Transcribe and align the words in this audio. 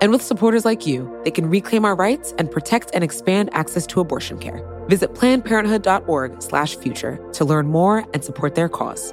And 0.00 0.12
with 0.12 0.22
supporters 0.22 0.64
like 0.64 0.86
you, 0.86 1.20
they 1.24 1.30
can 1.30 1.50
reclaim 1.50 1.84
our 1.84 1.94
rights 1.94 2.32
and 2.38 2.50
protect 2.50 2.90
and 2.94 3.04
expand 3.04 3.50
access 3.52 3.86
to 3.88 4.00
abortion 4.00 4.38
care. 4.38 4.66
Visit 4.88 5.12
plannedparenthood.org/future 5.14 7.18
to 7.32 7.44
learn 7.44 7.68
more 7.68 8.06
and 8.14 8.24
support 8.24 8.54
their 8.54 8.68
cause. 8.68 9.12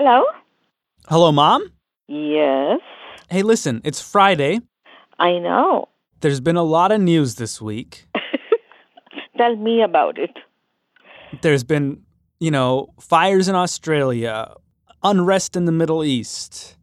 Hello? 0.00 0.22
Hello, 1.08 1.32
Mom? 1.32 1.72
Yes, 2.06 2.78
Hey, 3.30 3.42
listen, 3.42 3.80
it's 3.82 4.00
Friday. 4.00 4.60
I 5.18 5.40
know. 5.40 5.88
There's 6.20 6.40
been 6.40 6.54
a 6.54 6.62
lot 6.62 6.92
of 6.92 7.00
news 7.00 7.34
this 7.34 7.60
week. 7.60 8.06
Tell 9.36 9.56
me 9.56 9.82
about 9.82 10.16
it. 10.16 10.30
There's 11.42 11.64
been, 11.64 12.02
you 12.38 12.52
know, 12.52 12.94
fires 13.00 13.48
in 13.48 13.56
Australia, 13.56 14.54
unrest 15.02 15.56
in 15.56 15.64
the 15.64 15.72
Middle 15.72 16.04
East. 16.04 16.76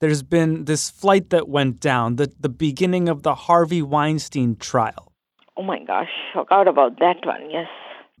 There's 0.00 0.24
been 0.24 0.64
this 0.64 0.90
flight 0.90 1.30
that 1.30 1.48
went 1.48 1.78
down, 1.78 2.16
the, 2.16 2.32
the 2.40 2.48
beginning 2.48 3.08
of 3.08 3.22
the 3.22 3.36
Harvey 3.36 3.82
Weinstein 3.82 4.56
trial. 4.56 5.12
Oh 5.56 5.62
my 5.62 5.78
gosh, 5.84 6.10
forgot 6.34 6.66
about 6.66 6.98
that 6.98 7.24
one, 7.24 7.52
yes. 7.52 7.68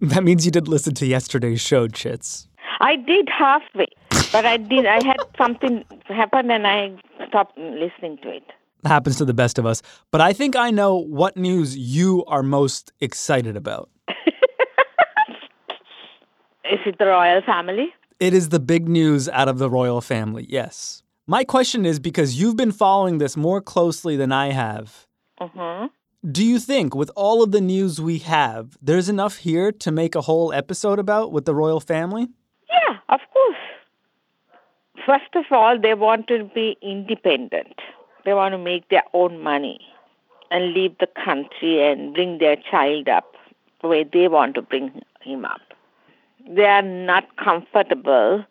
That 0.00 0.22
means 0.22 0.44
you 0.44 0.52
did 0.52 0.68
listen 0.68 0.94
to 0.94 1.06
yesterday's 1.06 1.60
show, 1.60 1.88
Chits. 1.88 2.46
I 2.80 2.94
did 2.94 3.28
halfway, 3.36 3.88
but 4.32 4.44
I 4.44 4.56
did. 4.56 4.86
I 4.86 5.04
had 5.04 5.18
something 5.36 5.84
happen 6.06 6.50
and 6.50 6.66
I 6.66 6.96
stopped 7.28 7.56
listening 7.58 8.18
to 8.22 8.30
it. 8.30 8.44
Happens 8.84 9.16
to 9.16 9.24
the 9.24 9.34
best 9.34 9.58
of 9.58 9.66
us. 9.66 9.82
But 10.10 10.20
I 10.20 10.32
think 10.32 10.54
I 10.56 10.70
know 10.70 10.96
what 10.96 11.36
news 11.36 11.76
you 11.76 12.24
are 12.26 12.42
most 12.42 12.92
excited 13.00 13.56
about. 13.56 13.90
Is 16.64 16.78
it 16.86 16.98
the 16.98 17.06
royal 17.06 17.42
family? 17.42 17.92
It 18.20 18.34
is 18.34 18.48
the 18.48 18.58
big 18.58 18.88
news 18.88 19.28
out 19.28 19.48
of 19.48 19.58
the 19.58 19.70
royal 19.70 20.00
family, 20.00 20.44
yes. 20.48 21.04
My 21.26 21.44
question 21.44 21.86
is 21.86 22.00
because 22.00 22.40
you've 22.40 22.56
been 22.56 22.72
following 22.72 23.18
this 23.18 23.36
more 23.36 23.60
closely 23.60 24.16
than 24.16 24.32
I 24.32 24.50
have. 24.50 25.06
Mm-hmm. 25.40 25.86
Do 26.32 26.44
you 26.44 26.58
think, 26.58 26.96
with 26.96 27.12
all 27.14 27.44
of 27.44 27.52
the 27.52 27.60
news 27.60 28.00
we 28.00 28.18
have, 28.18 28.76
there's 28.82 29.08
enough 29.08 29.36
here 29.36 29.70
to 29.70 29.92
make 29.92 30.16
a 30.16 30.22
whole 30.22 30.52
episode 30.52 30.98
about 30.98 31.30
with 31.30 31.44
the 31.44 31.54
royal 31.54 31.78
family? 31.78 32.26
Yeah, 32.68 32.96
of 33.08 33.20
course. 33.32 33.56
First 35.08 35.34
of 35.36 35.46
all, 35.50 35.78
they 35.80 35.94
want 35.94 36.26
to 36.28 36.44
be 36.44 36.76
independent. 36.82 37.80
They 38.26 38.34
want 38.34 38.52
to 38.52 38.58
make 38.58 38.90
their 38.90 39.04
own 39.14 39.42
money 39.42 39.80
and 40.50 40.74
leave 40.74 40.98
the 40.98 41.08
country 41.24 41.82
and 41.82 42.12
bring 42.12 42.36
their 42.36 42.56
child 42.56 43.08
up 43.08 43.34
the 43.80 43.88
way 43.88 44.04
they 44.04 44.28
want 44.28 44.54
to 44.56 44.60
bring 44.60 45.00
him 45.22 45.46
up. 45.46 45.62
They 46.46 46.66
are 46.66 46.82
not 46.82 47.24
comfortable. 47.38 48.44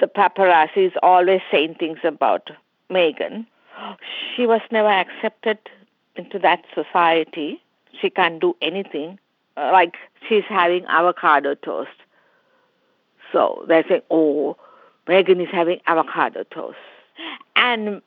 The 0.00 0.08
paparazzi 0.08 0.88
is 0.88 0.92
always 1.00 1.42
saying 1.52 1.76
things 1.78 2.00
about 2.02 2.50
Meghan. 2.90 3.46
She 4.34 4.48
was 4.48 4.62
never 4.72 4.88
accepted 4.88 5.58
into 6.16 6.40
that 6.40 6.64
society. 6.74 7.62
She 8.00 8.10
can't 8.10 8.40
do 8.40 8.56
anything. 8.60 9.20
Uh, 9.56 9.70
Like 9.72 9.94
she's 10.28 10.44
having 10.48 10.84
avocado 10.86 11.54
toast. 11.54 11.90
So 13.30 13.64
they're 13.68 13.84
saying, 13.88 14.02
oh, 14.10 14.56
Meghan 15.06 15.42
is 15.42 15.48
having 15.50 15.80
avocado 15.86 16.44
toast. 16.44 16.76
And 17.56 18.00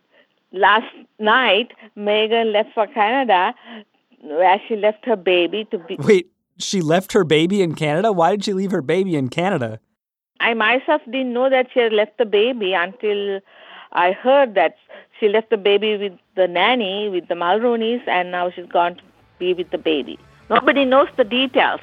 last 0.52 0.94
night, 1.20 1.72
Meghan 1.98 2.52
left 2.52 2.74
for 2.74 2.88
Canada, 2.88 3.54
where 4.22 4.62
she 4.68 4.76
left 4.76 5.06
her 5.06 5.16
baby 5.16 5.68
to 5.72 5.78
be. 5.78 5.98
Wait, 6.00 6.32
she 6.58 6.82
left 6.82 7.12
her 7.14 7.24
baby 7.24 7.62
in 7.62 7.76
Canada? 7.76 8.12
Why 8.12 8.32
did 8.32 8.46
she 8.46 8.54
leave 8.54 8.72
her 8.72 8.82
baby 8.82 9.16
in 9.16 9.30
Canada? 9.30 9.80
I 10.40 10.54
myself 10.54 11.02
didn't 11.06 11.34
know 11.34 11.50
that 11.50 11.68
she 11.74 11.80
had 11.80 11.94
left 11.94 12.18
the 12.18 12.26
baby 12.26 12.74
until 12.74 13.40
I 13.92 14.12
heard 14.12 14.56
that 14.56 14.76
she 15.20 15.30
left 15.30 15.50
the 15.50 15.58
baby 15.58 15.98
with 15.98 16.14
the 16.36 16.48
nanny, 16.48 17.10
with 17.10 17.28
the 17.28 17.36
Mulroney's, 17.36 18.02
and 18.08 18.32
now 18.32 18.52
she's 18.52 18.66
gone 18.66 18.96
to 18.96 19.04
be 19.40 19.54
with 19.54 19.70
the 19.72 19.78
baby. 19.78 20.20
Nobody 20.50 20.86
knows 20.86 21.08
the 21.18 21.24
details. 21.24 21.80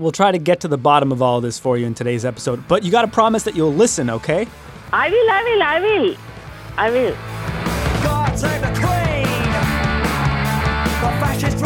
We'll 0.00 0.12
try 0.12 0.32
to 0.32 0.38
get 0.38 0.60
to 0.60 0.68
the 0.68 0.78
bottom 0.78 1.12
of 1.12 1.20
all 1.20 1.42
this 1.42 1.58
for 1.58 1.76
you 1.76 1.84
in 1.84 1.92
today's 1.92 2.24
episode, 2.24 2.66
but 2.66 2.82
you 2.82 2.90
got 2.90 3.02
to 3.02 3.08
promise 3.08 3.42
that 3.42 3.54
you'll 3.54 3.74
listen, 3.74 4.08
okay? 4.08 4.46
I 4.94 5.10
will, 5.10 5.30
I 5.30 5.42
will, 5.44 5.62
I 5.62 5.80
will. 5.80 6.16
I 6.78 6.90
will. 6.90 7.14
God 8.02 8.34
save 8.38 8.62
the 8.62 8.68
Queen, 8.80 9.26
the 11.02 11.10
fascist 11.20 11.62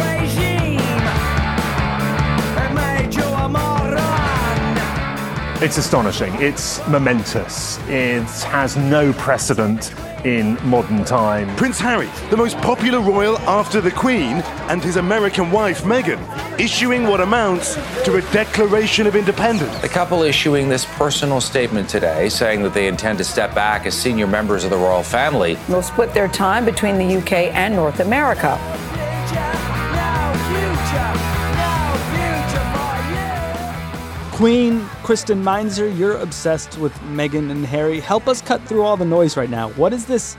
It's 5.64 5.78
astonishing. 5.78 6.34
It's 6.42 6.86
momentous. 6.88 7.78
It 7.88 8.22
has 8.44 8.76
no 8.76 9.14
precedent 9.14 9.94
in 10.26 10.58
modern 10.62 11.06
time. 11.06 11.56
Prince 11.56 11.80
Harry, 11.80 12.10
the 12.28 12.36
most 12.36 12.58
popular 12.58 13.00
royal 13.00 13.38
after 13.48 13.80
the 13.80 13.90
Queen 13.90 14.42
and 14.68 14.84
his 14.84 14.96
American 14.96 15.50
wife 15.50 15.84
Meghan, 15.84 16.20
issuing 16.60 17.04
what 17.04 17.22
amounts 17.22 17.76
to 18.04 18.16
a 18.16 18.20
declaration 18.30 19.06
of 19.06 19.16
independence. 19.16 19.74
The 19.78 19.88
couple 19.88 20.22
issuing 20.22 20.68
this 20.68 20.84
personal 20.84 21.40
statement 21.40 21.88
today 21.88 22.28
saying 22.28 22.62
that 22.64 22.74
they 22.74 22.86
intend 22.86 23.16
to 23.16 23.24
step 23.24 23.54
back 23.54 23.86
as 23.86 23.94
senior 23.94 24.26
members 24.26 24.64
of 24.64 24.70
the 24.70 24.76
royal 24.76 25.02
family. 25.02 25.54
They'll 25.68 25.80
split 25.80 26.12
their 26.12 26.28
time 26.28 26.66
between 26.66 26.98
the 26.98 27.16
UK 27.16 27.54
and 27.54 27.74
North 27.74 28.00
America. 28.00 28.58
No 28.60 30.34
future, 30.44 31.14
no 31.56 31.96
future 32.12 32.66
for 32.76 32.92
you. 33.14 34.36
Queen 34.36 34.86
Kristen 35.04 35.44
Meinzer, 35.44 35.86
you're 35.86 36.16
obsessed 36.16 36.78
with 36.78 36.94
Meghan 37.00 37.50
and 37.50 37.66
Harry. 37.66 38.00
Help 38.00 38.26
us 38.26 38.40
cut 38.40 38.62
through 38.62 38.84
all 38.84 38.96
the 38.96 39.04
noise 39.04 39.36
right 39.36 39.50
now. 39.50 39.68
What 39.72 39.90
does 39.90 40.06
this 40.06 40.34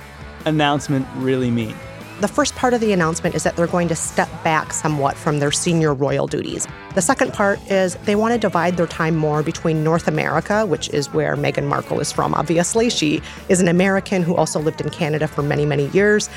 announcement 0.45 1.05
really 1.17 1.51
mean? 1.51 1.75
The 2.19 2.27
first 2.27 2.55
part 2.55 2.73
of 2.73 2.81
the 2.81 2.91
announcement 2.91 3.35
is 3.35 3.43
that 3.43 3.55
they're 3.55 3.67
going 3.67 3.87
to 3.89 3.95
step 3.95 4.27
back 4.43 4.73
somewhat 4.73 5.17
from 5.17 5.37
their 5.37 5.51
senior 5.51 5.93
royal 5.93 6.25
duties. 6.25 6.67
The 6.95 7.01
second 7.03 7.31
part 7.31 7.59
is 7.69 7.93
they 8.05 8.15
want 8.15 8.33
to 8.33 8.39
divide 8.39 8.75
their 8.75 8.87
time 8.87 9.15
more 9.15 9.43
between 9.43 9.83
North 9.83 10.07
America, 10.07 10.65
which 10.65 10.89
is 10.89 11.13
where 11.13 11.35
Meghan 11.35 11.67
Markle 11.67 11.99
is 11.99 12.11
from, 12.11 12.33
obviously. 12.33 12.89
She 12.89 13.21
is 13.49 13.61
an 13.61 13.67
American 13.67 14.23
who 14.23 14.33
also 14.33 14.59
lived 14.59 14.81
in 14.81 14.89
Canada 14.89 15.27
for 15.27 15.43
many, 15.43 15.67
many 15.67 15.89
years. 15.89 16.27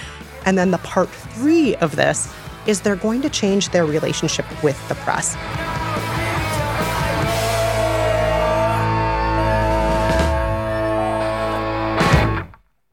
And 0.44 0.58
then 0.58 0.70
the 0.70 0.78
part 0.78 1.08
three 1.08 1.76
of 1.76 1.96
this 1.96 2.30
is 2.66 2.82
they're 2.82 2.94
going 2.94 3.22
to 3.22 3.30
change 3.30 3.70
their 3.70 3.86
relationship 3.86 4.44
with 4.62 4.76
the 4.90 4.96
press. 4.96 5.34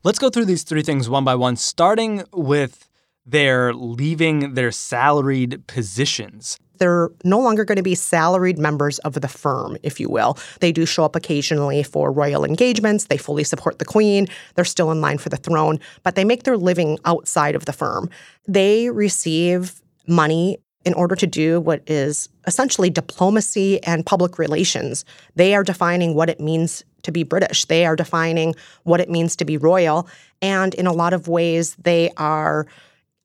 Let's 0.06 0.20
go 0.20 0.30
through 0.30 0.46
these 0.46 0.62
three 0.62 0.84
things 0.84 1.10
one 1.10 1.24
by 1.24 1.34
one, 1.34 1.56
starting 1.56 2.26
with 2.32 2.88
their 3.26 3.74
leaving 3.74 4.54
their 4.54 4.72
salaried 4.72 5.66
positions. 5.66 6.60
They're 6.78 7.10
no 7.24 7.40
longer 7.40 7.66
going 7.66 7.78
to 7.78 7.82
be 7.82 7.96
salaried 7.96 8.60
members 8.60 9.00
of 9.00 9.14
the 9.14 9.28
firm, 9.28 9.78
if 9.82 10.00
you 10.00 10.08
will. 10.08 10.38
They 10.60 10.72
do 10.72 10.86
show 10.86 11.06
up 11.06 11.16
occasionally 11.16 11.82
for 11.82 12.12
royal 12.12 12.46
engagements. 12.46 13.06
They 13.06 13.18
fully 13.18 13.44
support 13.44 13.80
the 13.80 13.86
queen. 13.86 14.28
They're 14.54 14.64
still 14.64 14.92
in 14.92 15.02
line 15.02 15.18
for 15.18 15.30
the 15.30 15.38
throne, 15.38 15.80
but 16.04 16.14
they 16.14 16.24
make 16.24 16.44
their 16.44 16.56
living 16.56 17.00
outside 17.06 17.56
of 17.56 17.66
the 17.66 17.74
firm. 17.74 18.12
They 18.48 18.92
receive 18.92 19.82
money 20.08 20.60
in 20.86 20.94
order 20.94 21.16
to 21.16 21.28
do 21.28 21.60
what 21.60 21.82
is 21.88 22.30
essentially 22.48 22.90
diplomacy 22.90 23.84
and 23.84 24.06
public 24.06 24.38
relations. 24.38 25.04
They 25.36 25.56
are 25.56 25.64
defining 25.64 26.14
what 26.14 26.30
it 26.30 26.40
means 26.40 26.84
to 27.04 27.12
be 27.12 27.24
British. 27.24 27.66
They 27.66 27.86
are 27.86 27.96
defining 27.96 28.56
what 28.84 29.02
it 29.02 29.10
means 29.10 29.36
to 29.38 29.46
be 29.46 29.58
royal. 29.58 30.08
And 30.42 30.74
in 30.76 30.88
a 30.88 30.94
lot 30.94 31.14
of 31.14 31.28
ways, 31.28 31.76
they 31.76 32.12
are 32.18 32.68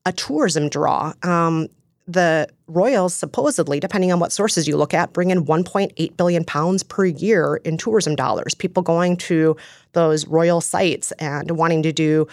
a 0.05 0.11
tourism 0.11 0.69
draw. 0.69 1.13
Um, 1.23 1.67
the 2.07 2.47
royals 2.67 3.13
supposedly, 3.13 3.79
depending 3.79 4.11
on 4.11 4.19
what 4.19 4.31
sources 4.31 4.67
you 4.67 4.75
look 4.75 4.93
at, 4.93 5.13
bring 5.13 5.29
in 5.29 5.45
1.8 5.45 6.17
billion 6.17 6.43
pounds 6.43 6.83
per 6.83 7.05
year 7.05 7.57
in 7.57 7.77
tourism 7.77 8.15
dollars. 8.15 8.55
People 8.55 8.83
going 8.83 9.17
to 9.17 9.55
those 9.93 10.27
royal 10.27 10.61
sites 10.61 11.11
and 11.13 11.51
wanting 11.51 11.83
to 11.83 11.91
do 11.91 12.27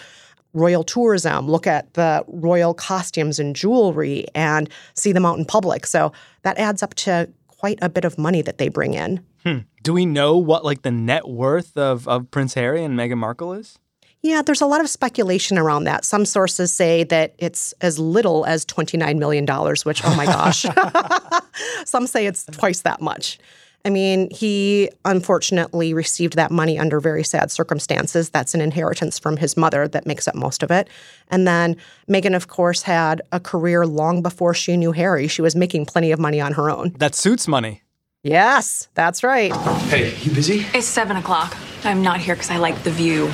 royal 0.53 0.83
tourism, 0.83 1.47
look 1.47 1.67
at 1.67 1.93
the 1.93 2.23
royal 2.27 2.73
costumes 2.73 3.39
and 3.39 3.55
jewelry, 3.55 4.25
and 4.33 4.69
see 4.95 5.11
them 5.11 5.25
out 5.25 5.37
in 5.37 5.45
public. 5.45 5.85
So 5.85 6.11
that 6.43 6.57
adds 6.57 6.81
up 6.83 6.95
to 6.95 7.29
quite 7.47 7.79
a 7.81 7.89
bit 7.89 8.05
of 8.05 8.17
money 8.17 8.41
that 8.41 8.57
they 8.57 8.69
bring 8.69 8.93
in. 8.93 9.23
Hmm. 9.43 9.59
Do 9.83 9.93
we 9.93 10.05
know 10.05 10.37
what 10.37 10.65
like 10.65 10.81
the 10.81 10.91
net 10.91 11.27
worth 11.27 11.77
of, 11.77 12.07
of 12.07 12.29
Prince 12.31 12.53
Harry 12.55 12.83
and 12.83 12.97
Meghan 12.97 13.17
Markle 13.17 13.53
is? 13.53 13.77
Yeah, 14.21 14.41
there's 14.41 14.59
a 14.59 14.65
lot 14.65 14.81
of 14.81 14.89
speculation 14.89 15.57
around 15.57 15.85
that. 15.85 16.03
Some 16.03 16.25
sources 16.25 16.73
say 16.73 17.05
that 17.05 17.35
it's 17.37 17.73
as 17.79 17.97
little 17.97 18.45
as 18.45 18.65
$29 18.65 19.17
million, 19.17 19.45
which, 19.83 20.03
oh 20.03 20.15
my 20.15 20.25
gosh. 20.25 20.65
Some 21.85 22.05
say 22.05 22.25
it's 22.25 22.45
twice 22.45 22.81
that 22.81 22.99
much. 22.99 23.39
I 23.85 23.89
mean, 23.89 24.29
he 24.29 24.89
unfortunately 25.05 25.93
received 25.93 26.35
that 26.35 26.51
money 26.51 26.77
under 26.77 26.99
very 26.99 27.23
sad 27.23 27.49
circumstances. 27.49 28.29
That's 28.29 28.53
an 28.53 28.61
inheritance 28.61 29.17
from 29.17 29.37
his 29.37 29.55
mother 29.55 29.87
that 29.87 30.05
makes 30.05 30.27
up 30.27 30.35
most 30.35 30.63
of 30.63 30.71
it. 30.71 30.89
And 31.29 31.47
then 31.47 31.77
Meghan, 32.09 32.35
of 32.35 32.47
course, 32.47 32.81
had 32.81 33.21
a 33.31 33.39
career 33.39 33.85
long 33.85 34.21
before 34.21 34.53
she 34.53 34.75
knew 34.75 34.91
Harry. 34.91 35.27
She 35.27 35.41
was 35.41 35.55
making 35.55 35.85
plenty 35.85 36.11
of 36.11 36.19
money 36.19 36.41
on 36.41 36.53
her 36.53 36.69
own. 36.69 36.93
That 36.99 37.15
suits 37.15 37.47
money. 37.47 37.83
Yes, 38.23 38.89
that's 38.95 39.23
right. 39.23 39.53
Hey, 39.87 40.13
you 40.23 40.31
busy? 40.33 40.65
It's 40.73 40.85
seven 40.85 41.15
o'clock. 41.15 41.55
I'm 41.85 42.01
not 42.01 42.19
here 42.19 42.35
because 42.35 42.49
I 42.51 42.57
like 42.57 42.83
the 42.83 42.91
view. 42.91 43.31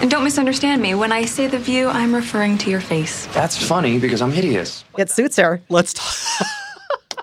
And 0.00 0.10
don't 0.10 0.24
misunderstand 0.24 0.82
me. 0.82 0.94
When 0.94 1.12
I 1.12 1.24
say 1.24 1.46
the 1.46 1.58
view, 1.58 1.88
I'm 1.88 2.12
referring 2.12 2.58
to 2.58 2.70
your 2.70 2.80
face. 2.80 3.26
That's 3.26 3.56
funny 3.56 4.00
because 4.00 4.20
I'm 4.20 4.32
hideous. 4.32 4.84
It 4.98 5.08
suits 5.08 5.36
her. 5.36 5.62
Let's 5.68 5.94
talk. 5.94 6.48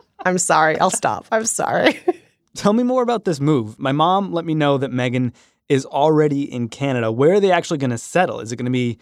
I'm 0.25 0.37
sorry. 0.37 0.79
I'll 0.79 0.89
stop. 0.89 1.25
I'm 1.31 1.45
sorry. 1.45 1.99
Tell 2.59 2.73
me 2.73 2.83
more 2.83 3.01
about 3.01 3.23
this 3.23 3.39
move. 3.39 3.79
My 3.79 3.93
mom 3.93 4.33
let 4.33 4.43
me 4.43 4.53
know 4.53 4.77
that 4.79 4.91
Meghan 4.91 5.33
is 5.69 5.85
already 5.85 6.41
in 6.43 6.67
Canada. 6.67 7.09
Where 7.09 7.35
are 7.35 7.39
they 7.39 7.53
actually 7.53 7.77
going 7.77 7.91
to 7.91 7.97
settle? 7.97 8.41
Is 8.41 8.51
it 8.51 8.57
going 8.57 8.65
to 8.65 8.69
be 8.69 8.97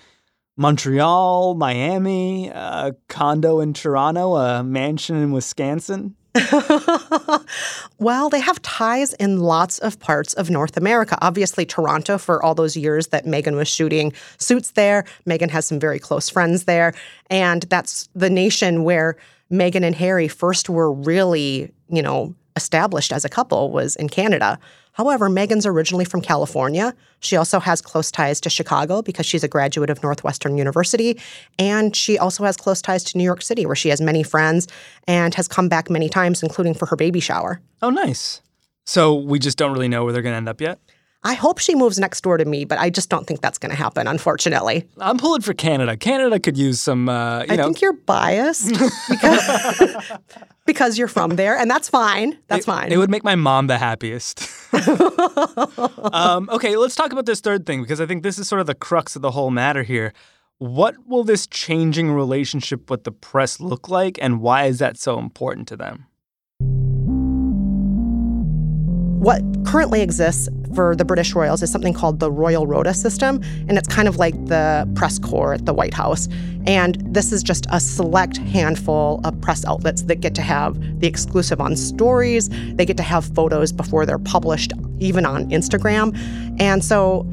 Montreal, 0.57 1.56
Miami, 1.56 2.50
a 2.50 2.95
condo 3.07 3.59
in 3.59 3.74
Toronto, 3.74 4.36
a 4.36 4.63
mansion 4.63 5.15
in 5.15 5.31
Wisconsin? 5.31 6.15
well, 7.98 8.30
they 8.30 8.42
have 8.42 8.62
ties 8.62 9.13
in 9.13 9.39
lots 9.39 9.80
of 9.80 10.00
parts 10.00 10.36
of 10.36 10.51
North 10.51 10.77
America. 10.77 11.18
Obviously, 11.24 11.65
Toronto, 11.65 12.19
for 12.19 12.44
all 12.44 12.53
those 12.53 12.77
years 12.77 13.07
that 13.07 13.25
Meghan 13.25 13.56
was 13.56 13.68
shooting 13.68 14.13
suits 14.38 14.69
there. 14.74 15.03
Meghan 15.27 15.50
has 15.50 15.65
some 15.65 15.80
very 15.80 15.98
close 15.98 16.30
friends 16.30 16.65
there. 16.65 16.94
And 17.31 17.63
that's 17.63 18.07
the 18.13 18.30
nation 18.30 18.83
where 18.83 19.18
Meghan 19.51 19.81
and 19.81 19.95
Harry 19.95 20.27
first 20.27 20.69
were 20.69 20.94
really, 20.94 21.71
you 21.89 22.03
know, 22.03 22.36
established 22.57 23.13
as 23.13 23.24
a 23.24 23.30
couple 23.30 23.71
was 23.71 23.95
in 23.95 24.09
Canada. 24.09 24.59
However, 24.92 25.30
Meghan's 25.30 25.65
originally 25.65 26.04
from 26.04 26.21
California. 26.21 26.94
She 27.19 27.38
also 27.38 27.59
has 27.59 27.81
close 27.81 28.12
ties 28.12 28.42
to 28.42 28.50
Chicago 28.50 29.01
because 29.01 29.25
she's 29.25 29.44
a 29.44 29.48
graduate 29.48 29.89
of 29.89 30.04
Northwestern 30.04 30.57
University. 30.57 31.18
And 31.57 31.95
she 31.95 32.18
also 32.18 32.44
has 32.44 32.57
close 32.57 32.81
ties 32.81 33.04
to 33.06 33.18
New 33.18 33.24
York 33.24 33.42
City, 33.42 33.65
where 33.65 33.75
she 33.75 33.89
has 33.89 34.01
many 34.01 34.24
friends 34.24 34.68
and 35.07 35.33
has 35.36 35.48
come 35.48 35.69
back 35.69 35.89
many 35.89 36.09
times, 36.09 36.44
including 36.44 36.74
for 36.74 36.88
her 36.88 36.95
baby 36.95 37.19
shower. 37.19 37.62
Oh, 37.81 37.92
nice. 37.92 38.42
So 38.86 39.13
we 39.13 39.38
just 39.38 39.57
don't 39.57 39.71
really 39.71 39.88
know 39.88 40.03
where 40.03 40.13
they're 40.13 40.21
going 40.21 40.33
to 40.33 40.38
end 40.38 40.50
up 40.50 40.60
yet? 40.60 40.80
I 41.23 41.33
hope 41.33 41.57
she 41.57 41.75
moves 41.75 41.97
next 41.99 42.21
door 42.21 42.37
to 42.37 42.45
me, 42.45 42.63
but 42.63 42.77
I 42.77 42.89
just 42.89 43.09
don't 43.09 43.25
think 43.25 43.41
that's 43.41 43.57
going 43.57 43.71
to 43.71 43.75
happen, 43.75 44.07
unfortunately. 44.07 44.87
I'm 44.99 45.17
pulling 45.17 45.41
for 45.41 45.53
Canada. 45.53 45.97
Canada 45.97 46.39
could 46.39 46.57
use 46.57 46.79
some, 46.79 47.09
uh, 47.09 47.39
you 47.39 47.47
I 47.49 47.55
know. 47.55 47.63
think 47.65 47.81
you're 47.81 47.93
biased 47.93 48.69
because, 49.09 50.11
because 50.65 50.97
you're 50.97 51.07
from 51.07 51.31
there, 51.31 51.57
and 51.57 51.69
that's 51.69 51.89
fine. 51.89 52.37
That's 52.47 52.65
it, 52.65 52.71
fine. 52.71 52.91
It 52.91 52.97
would 52.97 53.09
make 53.09 53.23
my 53.23 53.35
mom 53.35 53.67
the 53.67 53.77
happiest. 53.77 54.47
um, 56.13 56.49
okay, 56.51 56.77
let's 56.77 56.95
talk 56.95 57.11
about 57.11 57.25
this 57.25 57.41
third 57.41 57.65
thing 57.65 57.81
because 57.81 57.99
I 57.99 58.05
think 58.05 58.23
this 58.23 58.37
is 58.37 58.47
sort 58.47 58.61
of 58.61 58.67
the 58.67 58.75
crux 58.75 59.15
of 59.15 59.21
the 59.21 59.31
whole 59.31 59.49
matter 59.49 59.83
here. 59.83 60.13
What 60.59 60.95
will 61.07 61.23
this 61.23 61.45
changing 61.45 62.11
relationship 62.11 62.89
with 62.89 63.03
the 63.03 63.11
press 63.11 63.59
look 63.59 63.89
like, 63.89 64.17
and 64.21 64.39
why 64.39 64.65
is 64.65 64.79
that 64.79 64.97
so 64.97 65.19
important 65.19 65.67
to 65.69 65.77
them? 65.77 66.05
What 69.19 69.41
currently 69.65 70.01
exists 70.01 70.47
for 70.73 70.95
the 70.95 71.05
British 71.05 71.33
royals 71.33 71.61
is 71.63 71.71
something 71.71 71.93
called 71.93 72.19
the 72.19 72.31
Royal 72.31 72.67
Rota 72.67 72.93
system, 72.93 73.41
and 73.67 73.77
it's 73.77 73.87
kind 73.87 74.07
of 74.07 74.17
like 74.17 74.33
the 74.45 74.87
press 74.95 75.19
corps 75.19 75.53
at 75.53 75.65
the 75.65 75.73
White 75.73 75.93
House. 75.93 76.27
And 76.65 77.01
this 77.13 77.31
is 77.31 77.43
just 77.43 77.65
a 77.71 77.79
select 77.79 78.37
handful 78.37 79.21
of 79.23 79.39
press 79.41 79.63
outlets 79.65 80.01
that 80.03 80.15
get 80.15 80.35
to 80.35 80.41
have 80.41 80.77
the 80.99 81.07
exclusive 81.07 81.61
on 81.61 81.75
stories. 81.75 82.49
They 82.75 82.85
get 82.85 82.97
to 82.97 83.03
have 83.03 83.25
photos 83.33 83.71
before 83.71 84.05
they're 84.05 84.19
published, 84.19 84.73
even 84.99 85.25
on 85.25 85.49
Instagram. 85.49 86.17
And 86.59 86.83
so 86.83 87.25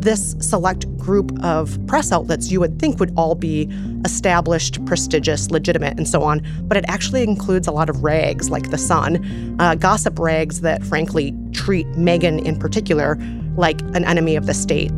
this 0.00 0.34
select 0.40 0.86
group 0.98 1.32
of 1.44 1.78
press 1.86 2.12
outlets 2.12 2.50
you 2.50 2.60
would 2.60 2.78
think 2.78 2.98
would 3.00 3.12
all 3.16 3.34
be 3.34 3.68
established, 4.04 4.84
prestigious, 4.84 5.50
legitimate, 5.50 5.96
and 5.96 6.08
so 6.08 6.22
on, 6.22 6.42
but 6.62 6.76
it 6.76 6.84
actually 6.88 7.22
includes 7.22 7.66
a 7.66 7.72
lot 7.72 7.88
of 7.88 8.02
rags 8.02 8.50
like 8.50 8.70
The 8.70 8.78
Sun, 8.78 9.56
uh, 9.60 9.74
gossip 9.74 10.18
rags 10.18 10.60
that 10.62 10.82
frankly 10.84 11.34
treat 11.52 11.86
Meghan 11.92 12.44
in 12.44 12.58
particular 12.58 13.18
like 13.56 13.80
an 13.94 14.04
enemy 14.04 14.36
of 14.36 14.46
the 14.46 14.54
state. 14.54 14.90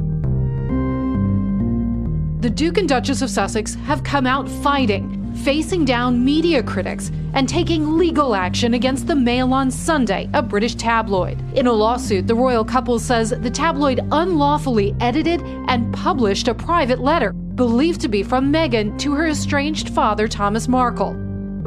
The 2.41 2.51
Duke 2.51 2.77
and 2.77 2.89
Duchess 2.89 3.23
of 3.23 3.31
Sussex 3.31 3.75
have 3.87 4.05
come 4.05 4.27
out 4.27 4.49
fighting 4.49 5.24
facing 5.43 5.85
down 5.85 6.25
media 6.25 6.63
critics 6.63 7.11
and 7.35 7.49
taking 7.49 7.99
legal 7.99 8.35
action 8.35 8.75
against 8.75 9.07
the 9.07 9.15
Mail 9.15 9.53
on 9.53 9.71
Sunday, 9.71 10.29
a 10.35 10.43
British 10.43 10.75
tabloid. 10.75 11.43
In 11.57 11.67
a 11.67 11.73
lawsuit, 11.73 12.27
the 12.27 12.35
royal 12.35 12.65
couple 12.65 12.99
says 12.99 13.31
the 13.31 13.51
tabloid 13.51 14.01
unlawfully 14.13 14.95
edited 15.01 15.43
and 15.69 15.93
published 15.93 16.49
a 16.49 16.55
private 16.55 17.01
letter 17.01 17.33
believed 17.33 18.01
to 18.01 18.09
be 18.09 18.23
from 18.23 18.53
Meghan 18.53 18.99
to 18.99 19.15
her 19.15 19.27
estranged 19.27 19.91
father, 19.91 20.27
Thomas 20.27 20.69
Markle. 20.69 21.13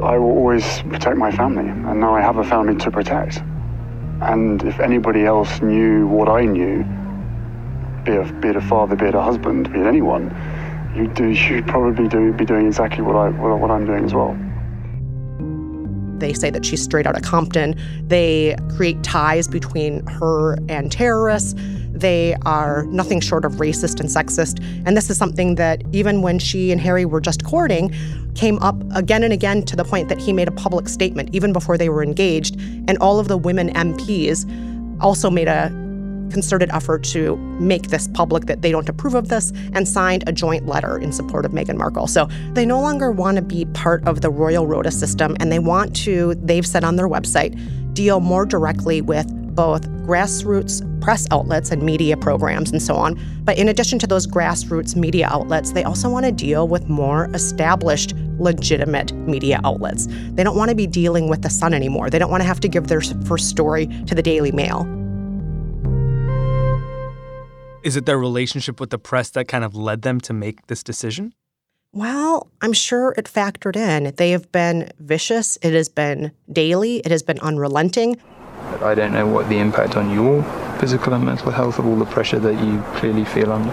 I 0.02 0.16
will 0.18 0.30
always 0.30 0.82
protect 0.82 1.16
my 1.16 1.30
family, 1.30 1.68
and 1.68 2.00
now 2.00 2.14
I 2.14 2.20
have 2.20 2.36
a 2.36 2.44
family 2.44 2.76
to 2.76 2.90
protect. 2.90 3.42
And 4.20 4.62
if 4.64 4.80
anybody 4.80 5.24
else 5.24 5.60
knew 5.62 6.06
what 6.06 6.28
I 6.28 6.44
knew, 6.44 6.84
be 8.04 8.12
it, 8.12 8.40
be 8.40 8.48
it 8.48 8.56
a 8.56 8.60
father, 8.60 8.96
be 8.96 9.06
it 9.06 9.14
a 9.14 9.22
husband, 9.22 9.72
be 9.72 9.80
it 9.80 9.86
anyone, 9.86 10.30
you 10.98 11.08
do 11.08 11.62
probably 11.62 12.08
do 12.08 12.32
be 12.32 12.44
doing 12.44 12.66
exactly 12.66 13.02
what 13.02 13.16
I 13.16 13.30
what 13.30 13.70
I'm 13.70 13.86
doing 13.86 14.04
as 14.04 14.14
well. 14.14 14.36
They 16.18 16.32
say 16.32 16.50
that 16.50 16.64
she's 16.64 16.82
straight 16.82 17.06
out 17.06 17.16
of 17.16 17.22
Compton. 17.22 17.76
They 18.08 18.56
create 18.74 19.02
ties 19.04 19.46
between 19.46 20.04
her 20.06 20.58
and 20.68 20.90
terrorists. 20.90 21.54
They 21.92 22.34
are 22.44 22.84
nothing 22.86 23.20
short 23.20 23.44
of 23.44 23.52
racist 23.54 24.00
and 24.00 24.08
sexist. 24.08 24.62
And 24.84 24.96
this 24.96 25.10
is 25.10 25.16
something 25.16 25.54
that, 25.54 25.82
even 25.92 26.22
when 26.22 26.40
she 26.40 26.72
and 26.72 26.80
Harry 26.80 27.04
were 27.04 27.20
just 27.20 27.44
courting, 27.44 27.94
came 28.34 28.58
up 28.58 28.76
again 28.96 29.22
and 29.22 29.32
again 29.32 29.62
to 29.64 29.76
the 29.76 29.84
point 29.84 30.08
that 30.08 30.18
he 30.18 30.32
made 30.32 30.48
a 30.48 30.52
public 30.52 30.88
statement, 30.88 31.30
even 31.32 31.52
before 31.52 31.78
they 31.78 31.88
were 31.88 32.02
engaged. 32.02 32.60
And 32.88 32.98
all 32.98 33.20
of 33.20 33.28
the 33.28 33.36
women 33.36 33.70
MPs 33.74 34.44
also 35.00 35.30
made 35.30 35.48
a 35.48 35.70
concerted 36.30 36.70
effort 36.70 37.04
to 37.04 37.36
make 37.36 37.88
this 37.88 38.08
public 38.08 38.46
that 38.46 38.62
they 38.62 38.70
don't 38.70 38.88
approve 38.88 39.14
of 39.14 39.28
this 39.28 39.52
and 39.72 39.86
signed 39.88 40.24
a 40.26 40.32
joint 40.32 40.66
letter 40.66 40.98
in 40.98 41.12
support 41.12 41.44
of 41.44 41.52
Meghan 41.52 41.76
Markle. 41.76 42.06
So 42.06 42.28
they 42.52 42.66
no 42.66 42.80
longer 42.80 43.10
want 43.10 43.36
to 43.36 43.42
be 43.42 43.64
part 43.66 44.06
of 44.06 44.20
the 44.20 44.30
Royal 44.30 44.66
Rota 44.66 44.90
system 44.90 45.36
and 45.40 45.50
they 45.50 45.58
want 45.58 45.94
to, 46.04 46.34
they've 46.36 46.66
said 46.66 46.84
on 46.84 46.96
their 46.96 47.08
website, 47.08 47.58
deal 47.94 48.20
more 48.20 48.46
directly 48.46 49.00
with 49.00 49.26
both 49.54 49.88
grassroots 50.06 50.84
press 51.00 51.26
outlets 51.30 51.70
and 51.70 51.82
media 51.82 52.16
programs 52.16 52.70
and 52.70 52.82
so 52.82 52.94
on. 52.94 53.18
But 53.44 53.58
in 53.58 53.68
addition 53.68 53.98
to 54.00 54.06
those 54.06 54.26
grassroots 54.26 54.94
media 54.94 55.28
outlets, 55.30 55.72
they 55.72 55.84
also 55.84 56.08
want 56.08 56.26
to 56.26 56.32
deal 56.32 56.68
with 56.68 56.88
more 56.88 57.28
established, 57.34 58.14
legitimate 58.38 59.12
media 59.12 59.60
outlets. 59.64 60.06
They 60.32 60.44
don't 60.44 60.56
want 60.56 60.68
to 60.70 60.76
be 60.76 60.86
dealing 60.86 61.28
with 61.28 61.42
The 61.42 61.50
Sun 61.50 61.74
anymore. 61.74 62.10
They 62.10 62.18
don't 62.18 62.30
want 62.30 62.42
to 62.42 62.46
have 62.46 62.60
to 62.60 62.68
give 62.68 62.88
their 62.88 63.00
first 63.00 63.48
story 63.48 63.86
to 64.06 64.14
the 64.14 64.22
Daily 64.22 64.52
Mail. 64.52 64.97
Is 67.88 67.96
it 67.96 68.04
their 68.04 68.18
relationship 68.18 68.80
with 68.80 68.90
the 68.90 68.98
press 68.98 69.30
that 69.30 69.48
kind 69.48 69.64
of 69.64 69.74
led 69.74 70.02
them 70.02 70.20
to 70.20 70.34
make 70.34 70.66
this 70.66 70.82
decision? 70.82 71.32
Well, 71.94 72.50
I'm 72.60 72.74
sure 72.74 73.14
it 73.16 73.24
factored 73.24 73.76
in. 73.76 74.12
They 74.16 74.32
have 74.32 74.52
been 74.52 74.90
vicious, 74.98 75.56
it 75.62 75.72
has 75.72 75.88
been 75.88 76.32
daily, 76.52 76.98
it 76.98 77.10
has 77.10 77.22
been 77.22 77.38
unrelenting. 77.38 78.20
I 78.82 78.94
don't 78.94 79.14
know 79.14 79.26
what 79.26 79.48
the 79.48 79.56
impact 79.56 79.96
on 79.96 80.10
your 80.10 80.42
physical 80.78 81.14
and 81.14 81.24
mental 81.24 81.50
health 81.50 81.78
of 81.78 81.86
all 81.86 81.96
the 81.96 82.04
pressure 82.04 82.38
that 82.38 82.62
you 82.62 82.82
clearly 82.96 83.24
feel 83.24 83.50
under. 83.50 83.72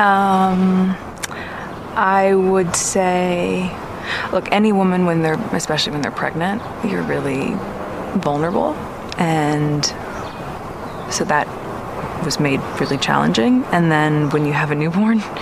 Um, 0.00 0.94
I 1.96 2.32
would 2.36 2.76
say, 2.76 3.76
look, 4.30 4.52
any 4.52 4.70
woman 4.70 5.04
when 5.04 5.22
they're, 5.22 5.40
especially 5.52 5.90
when 5.90 6.00
they're 6.00 6.12
pregnant, 6.12 6.62
you're 6.88 7.02
really 7.02 7.56
vulnerable, 8.20 8.74
and 9.18 9.92
so 11.10 11.24
that 11.24 11.46
was 12.24 12.40
made 12.40 12.60
really 12.80 12.98
challenging. 12.98 13.64
And 13.66 13.90
then 13.90 14.30
when 14.30 14.46
you 14.46 14.52
have 14.52 14.70
a 14.70 14.74
newborn, 14.74 15.22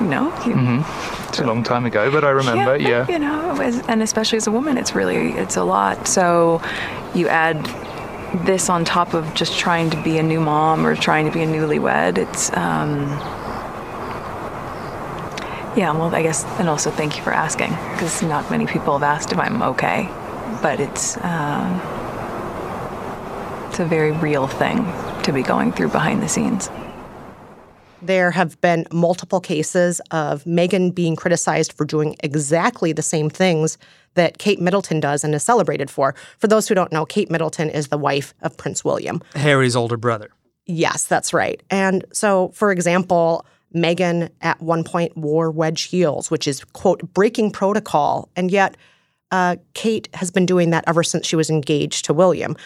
You 0.00 0.06
know, 0.06 0.32
you, 0.46 0.52
hmm 0.54 0.80
It's 1.28 1.40
a 1.40 1.44
long 1.44 1.64
time 1.64 1.84
ago, 1.84 2.12
but 2.12 2.22
I 2.22 2.30
remember. 2.30 2.76
Yeah. 2.76 3.08
You 3.10 3.18
know, 3.18 3.60
as, 3.60 3.80
and 3.88 4.02
especially 4.02 4.36
as 4.36 4.46
a 4.46 4.52
woman, 4.52 4.78
it's 4.78 4.94
really 4.94 5.32
it's 5.32 5.56
a 5.56 5.64
lot. 5.64 6.06
So 6.06 6.62
you 7.12 7.26
add 7.26 7.64
this 8.46 8.70
on 8.70 8.84
top 8.84 9.14
of 9.14 9.34
just 9.34 9.58
trying 9.58 9.90
to 9.90 10.00
be 10.02 10.18
a 10.18 10.22
new 10.22 10.40
mom 10.40 10.86
or 10.86 10.94
trying 10.94 11.26
to 11.26 11.32
be 11.32 11.42
a 11.42 11.46
newlywed. 11.46 12.18
It's 12.18 12.52
um, 12.56 13.08
yeah. 15.76 15.90
Well, 15.90 16.14
I 16.14 16.22
guess, 16.22 16.44
and 16.60 16.68
also 16.68 16.92
thank 16.92 17.16
you 17.16 17.24
for 17.24 17.32
asking 17.32 17.70
because 17.94 18.22
not 18.22 18.48
many 18.52 18.66
people 18.66 18.96
have 18.96 19.02
asked 19.02 19.32
if 19.32 19.38
I'm 19.40 19.60
okay, 19.62 20.08
but 20.62 20.78
it's 20.78 21.16
um, 21.16 21.80
it's 23.78 23.86
a 23.86 23.88
very 23.88 24.10
real 24.10 24.48
thing 24.48 24.84
to 25.22 25.32
be 25.32 25.40
going 25.40 25.70
through 25.70 25.88
behind 25.90 26.20
the 26.20 26.28
scenes. 26.28 26.68
There 28.02 28.32
have 28.32 28.60
been 28.60 28.86
multiple 28.90 29.40
cases 29.40 30.00
of 30.10 30.42
Meghan 30.42 30.92
being 30.92 31.14
criticized 31.14 31.72
for 31.72 31.84
doing 31.84 32.16
exactly 32.24 32.92
the 32.92 33.02
same 33.02 33.30
things 33.30 33.78
that 34.14 34.38
Kate 34.38 34.60
Middleton 34.60 34.98
does 34.98 35.22
and 35.22 35.32
is 35.32 35.44
celebrated 35.44 35.90
for. 35.90 36.16
For 36.38 36.48
those 36.48 36.66
who 36.66 36.74
don't 36.74 36.90
know, 36.90 37.06
Kate 37.06 37.30
Middleton 37.30 37.70
is 37.70 37.86
the 37.86 37.98
wife 37.98 38.34
of 38.42 38.56
Prince 38.56 38.84
William. 38.84 39.22
Harry's 39.36 39.76
older 39.76 39.96
brother. 39.96 40.30
Yes, 40.66 41.04
that's 41.04 41.32
right. 41.32 41.62
And 41.70 42.04
so, 42.12 42.48
for 42.54 42.72
example, 42.72 43.46
Meghan 43.72 44.28
at 44.40 44.60
one 44.60 44.82
point 44.82 45.16
wore 45.16 45.52
wedge 45.52 45.82
heels, 45.82 46.32
which 46.32 46.48
is, 46.48 46.64
quote, 46.64 47.14
breaking 47.14 47.52
protocol. 47.52 48.28
And 48.34 48.50
yet, 48.50 48.76
uh, 49.30 49.56
Kate 49.74 50.08
has 50.14 50.30
been 50.30 50.46
doing 50.46 50.70
that 50.70 50.84
ever 50.86 51.02
since 51.02 51.26
she 51.26 51.36
was 51.36 51.50
engaged 51.50 52.04
to 52.06 52.14
William. 52.14 52.56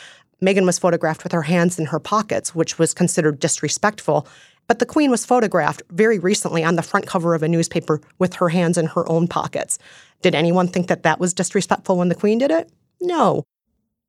Meghan 0.43 0.67
was 0.67 0.79
photographed 0.79 1.23
with 1.23 1.33
her 1.33 1.43
hands 1.43 1.79
in 1.79 1.87
her 1.87 2.01
pockets, 2.01 2.55
which 2.55 2.79
was 2.79 2.93
considered 2.93 3.39
disrespectful. 3.39 4.27
But 4.67 4.79
the 4.79 4.87
Queen 4.87 5.11
was 5.11 5.25
photographed 5.25 5.83
very 5.91 6.19
recently 6.19 6.65
on 6.65 6.77
the 6.77 6.83
front 6.83 7.07
cover 7.07 7.35
of 7.35 7.43
a 7.43 7.49
newspaper 7.49 8.01
with 8.19 8.35
her 8.35 8.49
hands 8.49 8.77
in 8.77 8.87
her 8.87 9.09
own 9.09 9.29
pockets. 9.29 9.79
Did 10.21 10.35
anyone 10.35 10.69
think 10.69 10.89
that 10.89 11.03
that 11.03 11.21
was 11.21 11.35
disrespectful 11.35 11.97
when 11.97 12.09
the 12.09 12.15
Queen 12.15 12.39
did 12.39 12.51
it? 12.51 12.71
No. 13.01 13.45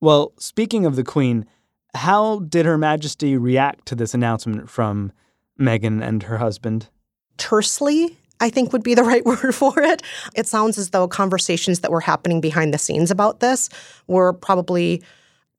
Well, 0.01 0.33
speaking 0.37 0.85
of 0.85 0.95
the 0.95 1.03
Queen, 1.03 1.45
how 1.95 2.39
did 2.39 2.65
Her 2.65 2.77
Majesty 2.77 3.37
react 3.37 3.85
to 3.87 3.95
this 3.95 4.13
announcement 4.13 4.69
from 4.69 5.11
Meghan 5.59 6.03
and 6.03 6.23
her 6.23 6.37
husband? 6.37 6.89
Tersely, 7.37 8.17
I 8.39 8.49
think 8.49 8.73
would 8.73 8.83
be 8.83 8.95
the 8.95 9.03
right 9.11 9.25
word 9.25 9.53
for 9.53 9.79
it. 9.79 10.01
It 10.35 10.47
sounds 10.47 10.77
as 10.77 10.89
though 10.89 11.07
conversations 11.07 11.79
that 11.79 11.91
were 11.91 12.01
happening 12.01 12.41
behind 12.41 12.73
the 12.73 12.77
scenes 12.77 13.11
about 13.11 13.39
this 13.39 13.69
were 14.07 14.33
probably 14.33 15.03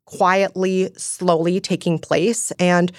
quietly, 0.06 0.90
slowly 0.96 1.61
taking 1.61 1.99
place. 1.99 2.50
And 2.52 2.92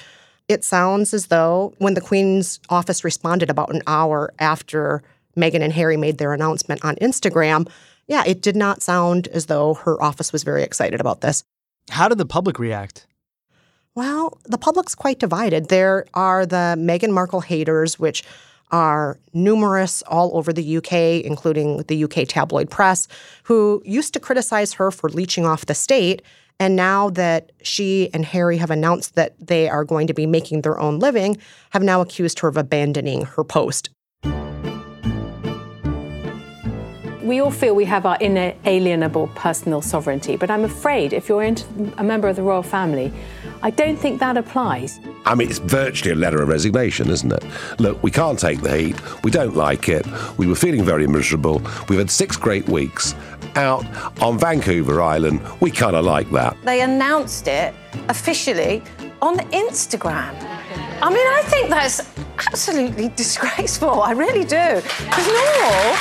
it 0.48 0.64
sounds 0.64 1.14
as 1.14 1.28
though 1.28 1.74
when 1.78 1.94
the 1.94 2.02
Queen's 2.02 2.60
office 2.70 3.04
responded 3.04 3.50
about 3.50 3.74
an 3.74 3.82
hour 3.88 4.34
after 4.40 5.02
Meghan 5.38 5.62
and 5.62 5.74
Harry 5.74 5.98
made 5.98 6.18
their 6.18 6.34
announcement 6.34 6.84
on 6.86 6.96
Instagram, 6.98 7.68
yeah, 8.08 8.24
it 8.26 8.42
did 8.42 8.56
not 8.56 8.82
sound 8.82 9.28
as 9.30 9.48
though 9.48 9.74
her 9.74 10.02
office 10.02 10.32
was 10.32 10.44
very 10.44 10.64
excited 10.64 11.00
about 11.00 11.22
this. 11.22 11.44
How 11.90 12.08
did 12.08 12.18
the 12.18 12.26
public 12.26 12.60
react? 12.60 13.08
Well, 13.96 14.38
the 14.44 14.58
public's 14.58 14.94
quite 14.94 15.20
divided. 15.20 15.70
There 15.70 16.06
are 16.14 16.46
the 16.46 16.76
Meghan 16.78 17.12
Markle 17.12 17.42
haters, 17.42 17.98
which 17.98 18.24
are 18.72 19.18
numerous 19.34 20.02
all 20.04 20.36
over 20.36 20.52
the 20.52 20.78
UK, 20.78 21.24
including 21.26 21.78
the 21.84 22.04
UK 22.04 22.28
tabloid 22.28 22.70
press, 22.70 23.08
who 23.44 23.82
used 23.86 24.14
to 24.14 24.20
criticize 24.20 24.74
her 24.74 24.92
for 24.92 25.10
leeching 25.10 25.46
off 25.46 25.66
the 25.66 25.76
state. 25.76 26.22
And 26.60 26.76
now 26.76 27.10
that 27.12 27.52
she 27.62 28.10
and 28.14 28.24
Harry 28.26 28.58
have 28.58 28.72
announced 28.72 29.16
that 29.16 29.36
they 29.40 29.68
are 29.68 29.84
going 29.84 30.08
to 30.08 30.14
be 30.14 30.26
making 30.26 30.62
their 30.62 30.80
own 30.80 31.00
living, 31.00 31.38
have 31.72 31.84
now 31.84 32.02
accused 32.02 32.40
her 32.40 32.48
of 32.48 32.56
abandoning 32.56 33.26
her 33.26 33.44
post. 33.44 33.90
We 37.22 37.40
all 37.40 37.50
feel 37.50 37.74
we 37.74 37.86
have 37.86 38.06
our 38.06 38.18
inalienable 38.22 39.28
personal 39.34 39.82
sovereignty, 39.82 40.36
but 40.38 40.52
I'm 40.52 40.64
afraid 40.64 41.12
if 41.12 41.28
you're 41.28 41.42
a 41.98 42.04
member 42.04 42.28
of 42.28 42.36
the 42.36 42.44
royal 42.44 42.62
family, 42.62 43.12
I 43.64 43.72
don't 43.72 43.98
think 43.98 44.20
that 44.20 44.38
applies. 44.38 45.00
I 45.26 45.34
mean, 45.34 45.50
it's 45.50 45.58
virtually 45.58 46.12
a 46.12 46.16
letter 46.16 46.40
of 46.44 46.50
resignation, 46.50 47.10
isn't 47.10 47.32
it? 47.32 47.44
Look, 47.80 48.04
we 48.04 48.12
can't 48.12 48.38
take 48.38 48.62
the 48.62 48.78
heat. 48.78 49.24
We 49.24 49.32
don't 49.32 49.56
like 49.56 49.90
it. 49.90 50.06
We 50.38 50.46
were 50.46 50.54
feeling 50.54 50.84
very 50.86 51.08
miserable. 51.08 51.64
We've 51.90 51.98
had 51.98 52.12
six 52.12 52.38
great 52.38 52.70
weeks 52.70 53.16
out 53.56 53.86
on 54.22 54.38
Vancouver 54.38 55.02
Island. 55.02 55.42
We 55.60 55.72
kind 55.72 55.96
of 55.96 56.06
like 56.06 56.30
that. 56.32 56.58
They 56.64 56.82
announced 56.82 57.48
it 57.48 57.74
officially 58.10 58.84
on 59.22 59.38
Instagram. 59.52 60.36
I 61.02 61.10
mean, 61.10 61.28
I 61.28 61.42
think 61.46 61.70
that's 61.70 62.02
absolutely 62.48 63.10
disgraceful. 63.16 64.02
I 64.02 64.12
really 64.12 64.44
do. 64.44 64.82
Because 64.82 65.28
normal. 65.28 65.96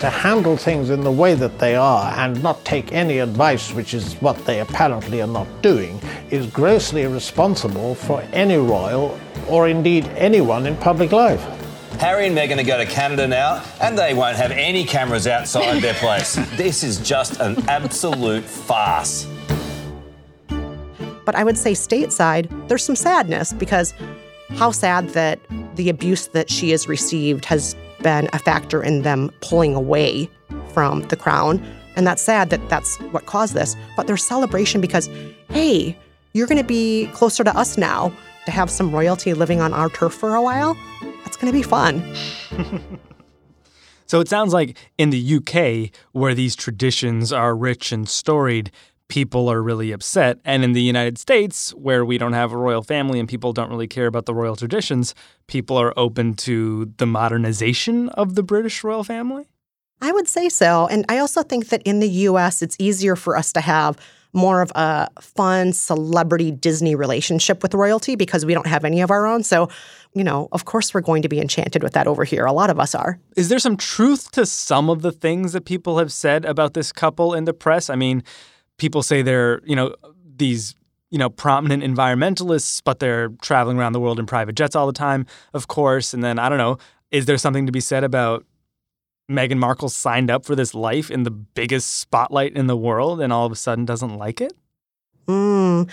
to 0.00 0.08
handle 0.10 0.56
things 0.56 0.90
in 0.90 1.02
the 1.02 1.10
way 1.12 1.34
that 1.34 1.58
they 1.58 1.76
are 1.76 2.12
and 2.18 2.42
not 2.42 2.64
take 2.64 2.92
any 2.92 3.18
advice, 3.18 3.72
which 3.72 3.94
is 3.94 4.14
what 4.14 4.36
they 4.46 4.60
apparently 4.60 5.20
are 5.20 5.26
not 5.26 5.46
doing, 5.62 6.00
is 6.30 6.46
grossly 6.46 7.02
irresponsible 7.02 7.94
for 7.94 8.22
any 8.32 8.56
royal 8.56 9.18
or 9.48 9.68
indeed 9.68 10.06
anyone 10.16 10.66
in 10.66 10.76
public 10.76 11.12
life. 11.12 11.59
Harry 12.00 12.26
and 12.26 12.34
Meghan 12.34 12.58
are 12.58 12.64
going 12.64 12.86
to 12.86 12.90
Canada 12.90 13.28
now, 13.28 13.62
and 13.78 13.98
they 13.98 14.14
won't 14.14 14.34
have 14.34 14.50
any 14.52 14.84
cameras 14.84 15.26
outside 15.26 15.82
their 15.82 15.92
place. 15.96 16.36
This 16.56 16.82
is 16.82 16.98
just 16.98 17.38
an 17.40 17.62
absolute 17.68 18.42
farce. 18.42 19.26
But 21.26 21.34
I 21.34 21.44
would 21.44 21.58
say 21.58 21.72
stateside, 21.72 22.68
there's 22.68 22.82
some 22.82 22.96
sadness 22.96 23.52
because 23.52 23.92
how 24.52 24.70
sad 24.70 25.10
that 25.10 25.40
the 25.76 25.90
abuse 25.90 26.28
that 26.28 26.48
she 26.48 26.70
has 26.70 26.88
received 26.88 27.44
has 27.44 27.76
been 28.00 28.30
a 28.32 28.38
factor 28.38 28.82
in 28.82 29.02
them 29.02 29.30
pulling 29.42 29.74
away 29.74 30.30
from 30.72 31.02
the 31.08 31.16
crown. 31.16 31.62
And 31.96 32.06
that's 32.06 32.22
sad 32.22 32.48
that 32.48 32.66
that's 32.70 32.96
what 33.12 33.26
caused 33.26 33.52
this. 33.52 33.76
But 33.94 34.06
there's 34.06 34.24
celebration 34.24 34.80
because, 34.80 35.10
hey, 35.50 35.94
you're 36.32 36.46
going 36.46 36.56
to 36.56 36.64
be 36.64 37.10
closer 37.12 37.44
to 37.44 37.54
us 37.54 37.76
now 37.76 38.10
to 38.46 38.52
have 38.52 38.70
some 38.70 38.90
royalty 38.90 39.34
living 39.34 39.60
on 39.60 39.74
our 39.74 39.90
turf 39.90 40.14
for 40.14 40.34
a 40.34 40.40
while. 40.40 40.78
That's 41.30 41.36
going 41.36 41.52
to 41.52 41.56
be 41.56 41.62
fun. 41.62 42.02
So 44.06 44.18
it 44.18 44.26
sounds 44.26 44.52
like 44.52 44.76
in 44.98 45.10
the 45.10 45.36
UK, 45.36 45.96
where 46.10 46.34
these 46.34 46.56
traditions 46.56 47.32
are 47.32 47.54
rich 47.54 47.92
and 47.92 48.08
storied, 48.08 48.72
people 49.06 49.48
are 49.48 49.62
really 49.62 49.92
upset. 49.92 50.40
And 50.44 50.64
in 50.64 50.72
the 50.72 50.82
United 50.82 51.16
States, 51.16 51.72
where 51.74 52.04
we 52.04 52.18
don't 52.18 52.32
have 52.32 52.50
a 52.50 52.56
royal 52.56 52.82
family 52.82 53.20
and 53.20 53.28
people 53.28 53.52
don't 53.52 53.70
really 53.70 53.86
care 53.86 54.08
about 54.08 54.26
the 54.26 54.34
royal 54.34 54.56
traditions, 54.56 55.14
people 55.46 55.76
are 55.76 55.94
open 55.96 56.34
to 56.38 56.92
the 56.96 57.06
modernization 57.06 58.08
of 58.08 58.34
the 58.34 58.42
British 58.42 58.82
royal 58.82 59.04
family? 59.04 59.48
I 60.02 60.10
would 60.10 60.26
say 60.26 60.48
so. 60.48 60.88
And 60.88 61.04
I 61.08 61.18
also 61.18 61.44
think 61.44 61.68
that 61.68 61.80
in 61.84 62.00
the 62.00 62.10
US, 62.30 62.62
it's 62.62 62.74
easier 62.80 63.14
for 63.14 63.36
us 63.36 63.52
to 63.52 63.60
have 63.60 63.96
more 64.32 64.62
of 64.62 64.70
a 64.74 65.08
fun 65.20 65.72
celebrity 65.72 66.50
Disney 66.50 66.94
relationship 66.94 67.62
with 67.62 67.74
royalty 67.74 68.16
because 68.16 68.46
we 68.46 68.54
don't 68.54 68.66
have 68.66 68.84
any 68.84 69.00
of 69.00 69.10
our 69.10 69.26
own. 69.26 69.42
So, 69.42 69.68
you 70.14 70.24
know, 70.24 70.48
of 70.52 70.64
course 70.64 70.94
we're 70.94 71.00
going 71.00 71.22
to 71.22 71.28
be 71.28 71.40
enchanted 71.40 71.82
with 71.82 71.92
that 71.94 72.06
over 72.06 72.24
here. 72.24 72.44
A 72.44 72.52
lot 72.52 72.70
of 72.70 72.78
us 72.78 72.94
are. 72.94 73.18
Is 73.36 73.48
there 73.48 73.58
some 73.58 73.76
truth 73.76 74.30
to 74.32 74.46
some 74.46 74.88
of 74.88 75.02
the 75.02 75.12
things 75.12 75.52
that 75.52 75.64
people 75.64 75.98
have 75.98 76.12
said 76.12 76.44
about 76.44 76.74
this 76.74 76.92
couple 76.92 77.34
in 77.34 77.44
the 77.44 77.54
press? 77.54 77.90
I 77.90 77.96
mean, 77.96 78.22
people 78.76 79.02
say 79.02 79.22
they're, 79.22 79.60
you 79.64 79.76
know, 79.76 79.94
these 80.36 80.74
you 81.10 81.18
know, 81.18 81.28
prominent 81.28 81.82
environmentalists, 81.82 82.80
but 82.84 83.00
they're 83.00 83.30
traveling 83.42 83.76
around 83.76 83.92
the 83.92 84.00
world 84.00 84.18
in 84.18 84.26
private 84.26 84.54
jets 84.54 84.76
all 84.76 84.86
the 84.86 84.92
time, 84.92 85.26
of 85.52 85.66
course. 85.66 86.14
And 86.14 86.22
then 86.22 86.38
I 86.38 86.48
don't 86.48 86.58
know, 86.58 86.78
is 87.10 87.26
there 87.26 87.36
something 87.36 87.66
to 87.66 87.72
be 87.72 87.80
said 87.80 88.04
about 88.04 88.46
Meghan 89.30 89.58
Markle 89.58 89.88
signed 89.88 90.30
up 90.30 90.44
for 90.44 90.56
this 90.56 90.74
life 90.74 91.10
in 91.10 91.22
the 91.22 91.30
biggest 91.30 91.98
spotlight 91.98 92.56
in 92.56 92.66
the 92.66 92.76
world 92.76 93.20
and 93.20 93.32
all 93.32 93.46
of 93.46 93.52
a 93.52 93.56
sudden 93.56 93.84
doesn't 93.84 94.16
like 94.16 94.40
it? 94.40 94.52
Mm, 95.28 95.88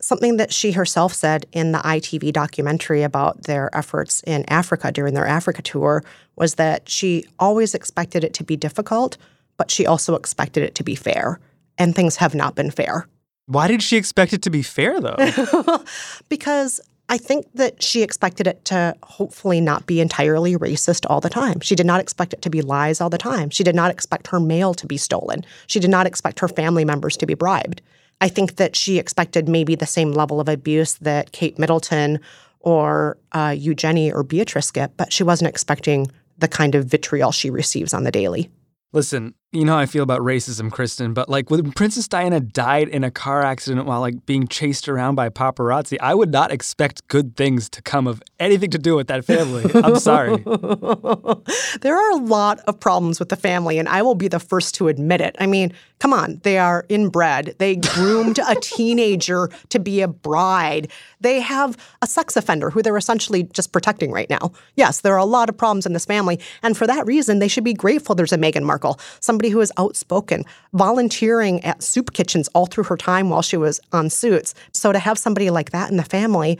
something 0.00 0.38
that 0.38 0.52
she 0.52 0.72
herself 0.72 1.12
said 1.12 1.46
in 1.52 1.72
the 1.72 1.78
ITV 1.78 2.32
documentary 2.32 3.02
about 3.02 3.44
their 3.44 3.74
efforts 3.76 4.22
in 4.26 4.44
Africa 4.48 4.90
during 4.90 5.14
their 5.14 5.26
Africa 5.26 5.60
tour 5.60 6.02
was 6.36 6.54
that 6.54 6.88
she 6.88 7.26
always 7.38 7.74
expected 7.74 8.24
it 8.24 8.32
to 8.34 8.44
be 8.44 8.56
difficult, 8.56 9.18
but 9.56 9.70
she 9.70 9.86
also 9.86 10.14
expected 10.14 10.62
it 10.62 10.74
to 10.76 10.84
be 10.84 10.94
fair. 10.94 11.40
And 11.76 11.94
things 11.94 12.16
have 12.16 12.34
not 12.34 12.54
been 12.54 12.70
fair. 12.70 13.06
Why 13.46 13.68
did 13.68 13.82
she 13.82 13.96
expect 13.96 14.32
it 14.32 14.42
to 14.42 14.50
be 14.50 14.62
fair, 14.62 15.00
though? 15.00 15.16
because 16.28 16.80
I 17.10 17.16
think 17.16 17.46
that 17.54 17.82
she 17.82 18.02
expected 18.02 18.46
it 18.46 18.64
to 18.66 18.94
hopefully 19.02 19.60
not 19.60 19.86
be 19.86 20.00
entirely 20.00 20.56
racist 20.56 21.06
all 21.08 21.20
the 21.20 21.30
time. 21.30 21.60
She 21.60 21.74
did 21.74 21.86
not 21.86 22.00
expect 22.00 22.34
it 22.34 22.42
to 22.42 22.50
be 22.50 22.60
lies 22.60 23.00
all 23.00 23.08
the 23.08 23.16
time. 23.16 23.48
She 23.48 23.64
did 23.64 23.74
not 23.74 23.90
expect 23.90 24.26
her 24.26 24.38
mail 24.38 24.74
to 24.74 24.86
be 24.86 24.98
stolen. 24.98 25.44
She 25.66 25.80
did 25.80 25.90
not 25.90 26.06
expect 26.06 26.40
her 26.40 26.48
family 26.48 26.84
members 26.84 27.16
to 27.16 27.26
be 27.26 27.34
bribed. 27.34 27.80
I 28.20 28.28
think 28.28 28.56
that 28.56 28.76
she 28.76 28.98
expected 28.98 29.48
maybe 29.48 29.74
the 29.74 29.86
same 29.86 30.12
level 30.12 30.40
of 30.40 30.48
abuse 30.48 30.94
that 30.94 31.32
Kate 31.32 31.58
Middleton 31.58 32.20
or 32.60 33.16
uh, 33.32 33.54
Eugenie 33.56 34.12
or 34.12 34.22
Beatrice 34.22 34.70
get, 34.70 34.96
but 34.96 35.12
she 35.12 35.22
wasn't 35.22 35.48
expecting 35.48 36.10
the 36.36 36.48
kind 36.48 36.74
of 36.74 36.86
vitriol 36.86 37.32
she 37.32 37.48
receives 37.48 37.94
on 37.94 38.04
the 38.04 38.10
daily. 38.10 38.50
Listen, 38.92 39.34
you 39.50 39.64
know 39.64 39.72
how 39.72 39.78
I 39.78 39.86
feel 39.86 40.02
about 40.02 40.20
racism, 40.20 40.70
Kristen, 40.70 41.14
but 41.14 41.30
like 41.30 41.50
when 41.50 41.72
Princess 41.72 42.06
Diana 42.06 42.38
died 42.38 42.86
in 42.88 43.02
a 43.02 43.10
car 43.10 43.42
accident 43.42 43.86
while 43.86 44.00
like 44.00 44.26
being 44.26 44.46
chased 44.46 44.90
around 44.90 45.14
by 45.14 45.30
paparazzi, 45.30 45.96
I 46.02 46.14
would 46.14 46.30
not 46.30 46.52
expect 46.52 47.08
good 47.08 47.34
things 47.34 47.70
to 47.70 47.80
come 47.80 48.06
of 48.06 48.22
anything 48.38 48.70
to 48.70 48.78
do 48.78 48.94
with 48.94 49.06
that 49.06 49.24
family. 49.24 49.64
I'm 49.74 49.98
sorry. 49.98 50.36
there 51.80 51.96
are 51.96 52.10
a 52.10 52.22
lot 52.22 52.60
of 52.66 52.78
problems 52.78 53.18
with 53.18 53.30
the 53.30 53.36
family, 53.36 53.78
and 53.78 53.88
I 53.88 54.02
will 54.02 54.14
be 54.14 54.28
the 54.28 54.38
first 54.38 54.74
to 54.76 54.88
admit 54.88 55.22
it. 55.22 55.34
I 55.38 55.46
mean, 55.46 55.72
come 55.98 56.12
on, 56.12 56.40
they 56.44 56.58
are 56.58 56.84
inbred. 56.90 57.54
They 57.56 57.76
groomed 57.76 58.38
a 58.46 58.54
teenager 58.60 59.48
to 59.70 59.78
be 59.78 60.02
a 60.02 60.08
bride. 60.08 60.90
They 61.22 61.40
have 61.40 61.76
a 62.02 62.06
sex 62.06 62.36
offender 62.36 62.68
who 62.68 62.82
they're 62.82 62.98
essentially 62.98 63.44
just 63.44 63.72
protecting 63.72 64.12
right 64.12 64.28
now. 64.28 64.52
Yes, 64.76 65.00
there 65.00 65.14
are 65.14 65.18
a 65.18 65.24
lot 65.24 65.48
of 65.48 65.56
problems 65.56 65.86
in 65.86 65.94
this 65.94 66.04
family, 66.04 66.38
and 66.62 66.76
for 66.76 66.86
that 66.86 67.06
reason, 67.06 67.38
they 67.38 67.48
should 67.48 67.64
be 67.64 67.72
grateful 67.72 68.14
there's 68.14 68.32
a 68.32 68.38
Meghan 68.38 68.64
Markle, 68.64 69.00
somebody 69.38 69.54
was 69.54 69.70
outspoken, 69.76 70.44
volunteering 70.72 71.64
at 71.64 71.80
soup 71.80 72.12
kitchens 72.12 72.48
all 72.54 72.66
through 72.66 72.82
her 72.82 72.96
time 72.96 73.30
while 73.30 73.40
she 73.40 73.56
was 73.56 73.78
on 73.92 74.10
Suits. 74.10 74.52
So 74.72 74.90
to 74.90 74.98
have 74.98 75.16
somebody 75.16 75.48
like 75.50 75.70
that 75.70 75.92
in 75.92 75.96
the 75.96 76.02
family, 76.02 76.58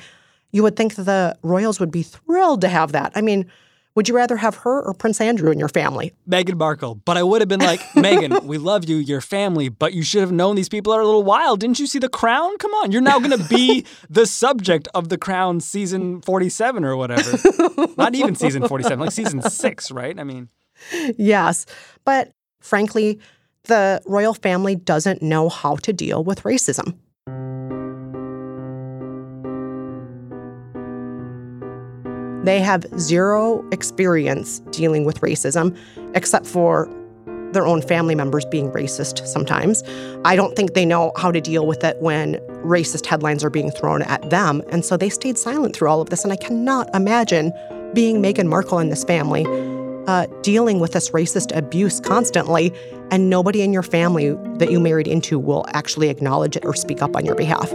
you 0.52 0.62
would 0.62 0.76
think 0.76 0.94
the 0.94 1.36
royals 1.42 1.80
would 1.80 1.90
be 1.90 2.04
thrilled 2.04 2.60
to 2.60 2.68
have 2.68 2.92
that. 2.92 3.10
I 3.16 3.20
mean, 3.20 3.50
would 3.96 4.08
you 4.08 4.14
rather 4.14 4.36
have 4.36 4.54
her 4.54 4.80
or 4.80 4.94
Prince 4.94 5.20
Andrew 5.20 5.50
in 5.50 5.58
your 5.58 5.68
family? 5.68 6.12
Meghan 6.28 6.56
Markle. 6.56 6.94
But 7.04 7.16
I 7.16 7.24
would 7.24 7.40
have 7.40 7.48
been 7.48 7.58
like, 7.58 7.80
Meghan, 7.96 8.44
we 8.44 8.58
love 8.58 8.88
you, 8.88 8.94
your 8.98 9.20
family, 9.20 9.70
but 9.70 9.92
you 9.92 10.04
should 10.04 10.20
have 10.20 10.30
known 10.30 10.54
these 10.54 10.68
people 10.68 10.92
are 10.92 11.00
a 11.00 11.04
little 11.04 11.24
wild. 11.24 11.58
Didn't 11.58 11.80
you 11.80 11.88
see 11.88 11.98
The 11.98 12.08
Crown? 12.08 12.56
Come 12.58 12.70
on, 12.74 12.92
you're 12.92 13.02
now 13.02 13.18
going 13.18 13.36
to 13.36 13.48
be 13.48 13.84
the 14.08 14.24
subject 14.24 14.86
of 14.94 15.08
The 15.08 15.18
Crown 15.18 15.58
season 15.58 16.22
47 16.22 16.84
or 16.84 16.96
whatever. 16.96 17.38
Not 17.98 18.14
even 18.14 18.36
season 18.36 18.68
47, 18.68 19.00
like 19.00 19.10
season 19.10 19.42
six, 19.42 19.90
right? 19.90 20.16
I 20.16 20.22
mean, 20.22 20.48
yes. 21.16 21.66
But 22.04 22.32
frankly, 22.60 23.18
the 23.64 24.00
royal 24.06 24.34
family 24.34 24.74
doesn't 24.74 25.22
know 25.22 25.48
how 25.48 25.76
to 25.76 25.92
deal 25.92 26.24
with 26.24 26.42
racism. 26.42 26.94
They 32.44 32.60
have 32.60 32.86
zero 32.98 33.68
experience 33.72 34.60
dealing 34.70 35.04
with 35.04 35.20
racism, 35.20 35.76
except 36.14 36.46
for 36.46 36.88
their 37.52 37.66
own 37.66 37.82
family 37.82 38.14
members 38.14 38.44
being 38.46 38.70
racist 38.70 39.26
sometimes. 39.26 39.82
I 40.24 40.36
don't 40.36 40.54
think 40.54 40.74
they 40.74 40.86
know 40.86 41.12
how 41.16 41.30
to 41.30 41.40
deal 41.40 41.66
with 41.66 41.84
it 41.84 42.00
when 42.00 42.34
racist 42.64 43.06
headlines 43.06 43.44
are 43.44 43.50
being 43.50 43.70
thrown 43.70 44.02
at 44.02 44.30
them. 44.30 44.62
And 44.70 44.84
so 44.84 44.96
they 44.96 45.08
stayed 45.08 45.38
silent 45.38 45.74
through 45.74 45.88
all 45.88 46.00
of 46.00 46.10
this. 46.10 46.24
And 46.24 46.32
I 46.32 46.36
cannot 46.36 46.94
imagine 46.94 47.52
being 47.94 48.22
Meghan 48.22 48.46
Markle 48.46 48.78
in 48.78 48.90
this 48.90 49.04
family, 49.04 49.44
uh, 50.08 50.26
dealing 50.40 50.80
with 50.80 50.92
this 50.92 51.10
racist 51.10 51.54
abuse 51.54 52.00
constantly, 52.00 52.72
and 53.10 53.28
nobody 53.28 53.60
in 53.60 53.74
your 53.74 53.82
family 53.82 54.30
that 54.56 54.70
you 54.70 54.80
married 54.80 55.06
into 55.06 55.38
will 55.38 55.66
actually 55.68 56.08
acknowledge 56.08 56.56
it 56.56 56.64
or 56.64 56.74
speak 56.74 57.02
up 57.02 57.14
on 57.14 57.26
your 57.26 57.34
behalf. 57.34 57.70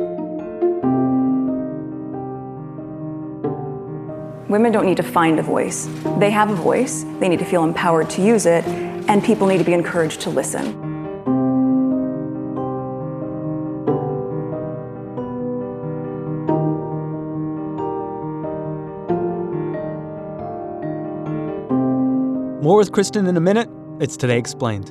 Women 4.50 4.72
don't 4.72 4.86
need 4.86 4.98
to 4.98 5.04
find 5.04 5.40
a 5.40 5.44
voice. 5.44 5.88
They 6.18 6.32
have 6.32 6.50
a 6.50 6.56
voice, 6.56 7.04
they 7.20 7.30
need 7.30 7.40
to 7.40 7.46
feel 7.46 7.64
empowered 7.64 8.10
to 8.12 8.24
use 8.24 8.48
it, 8.48 8.66
and 8.66 9.24
people 9.24 9.48
need 9.48 9.60
to 9.60 9.64
be 9.64 9.74
encouraged 9.74 10.22
to 10.22 10.32
listen. 10.32 10.93
More 22.64 22.78
with 22.78 22.94
Kristen 22.94 23.28
in 23.28 23.36
a 23.36 23.42
minute. 23.42 23.70
It's 24.00 24.16
Today 24.16 24.38
Explained. 24.38 24.88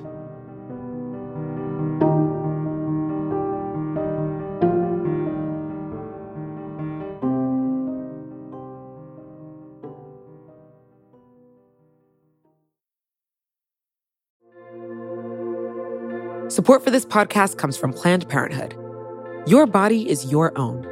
Support 16.53 16.85
for 16.85 16.91
this 16.91 17.07
podcast 17.07 17.57
comes 17.57 17.79
from 17.79 17.95
Planned 17.95 18.29
Parenthood. 18.29 18.77
Your 19.49 19.67
body 19.67 20.11
is 20.11 20.31
your 20.31 20.57
own. 20.59 20.92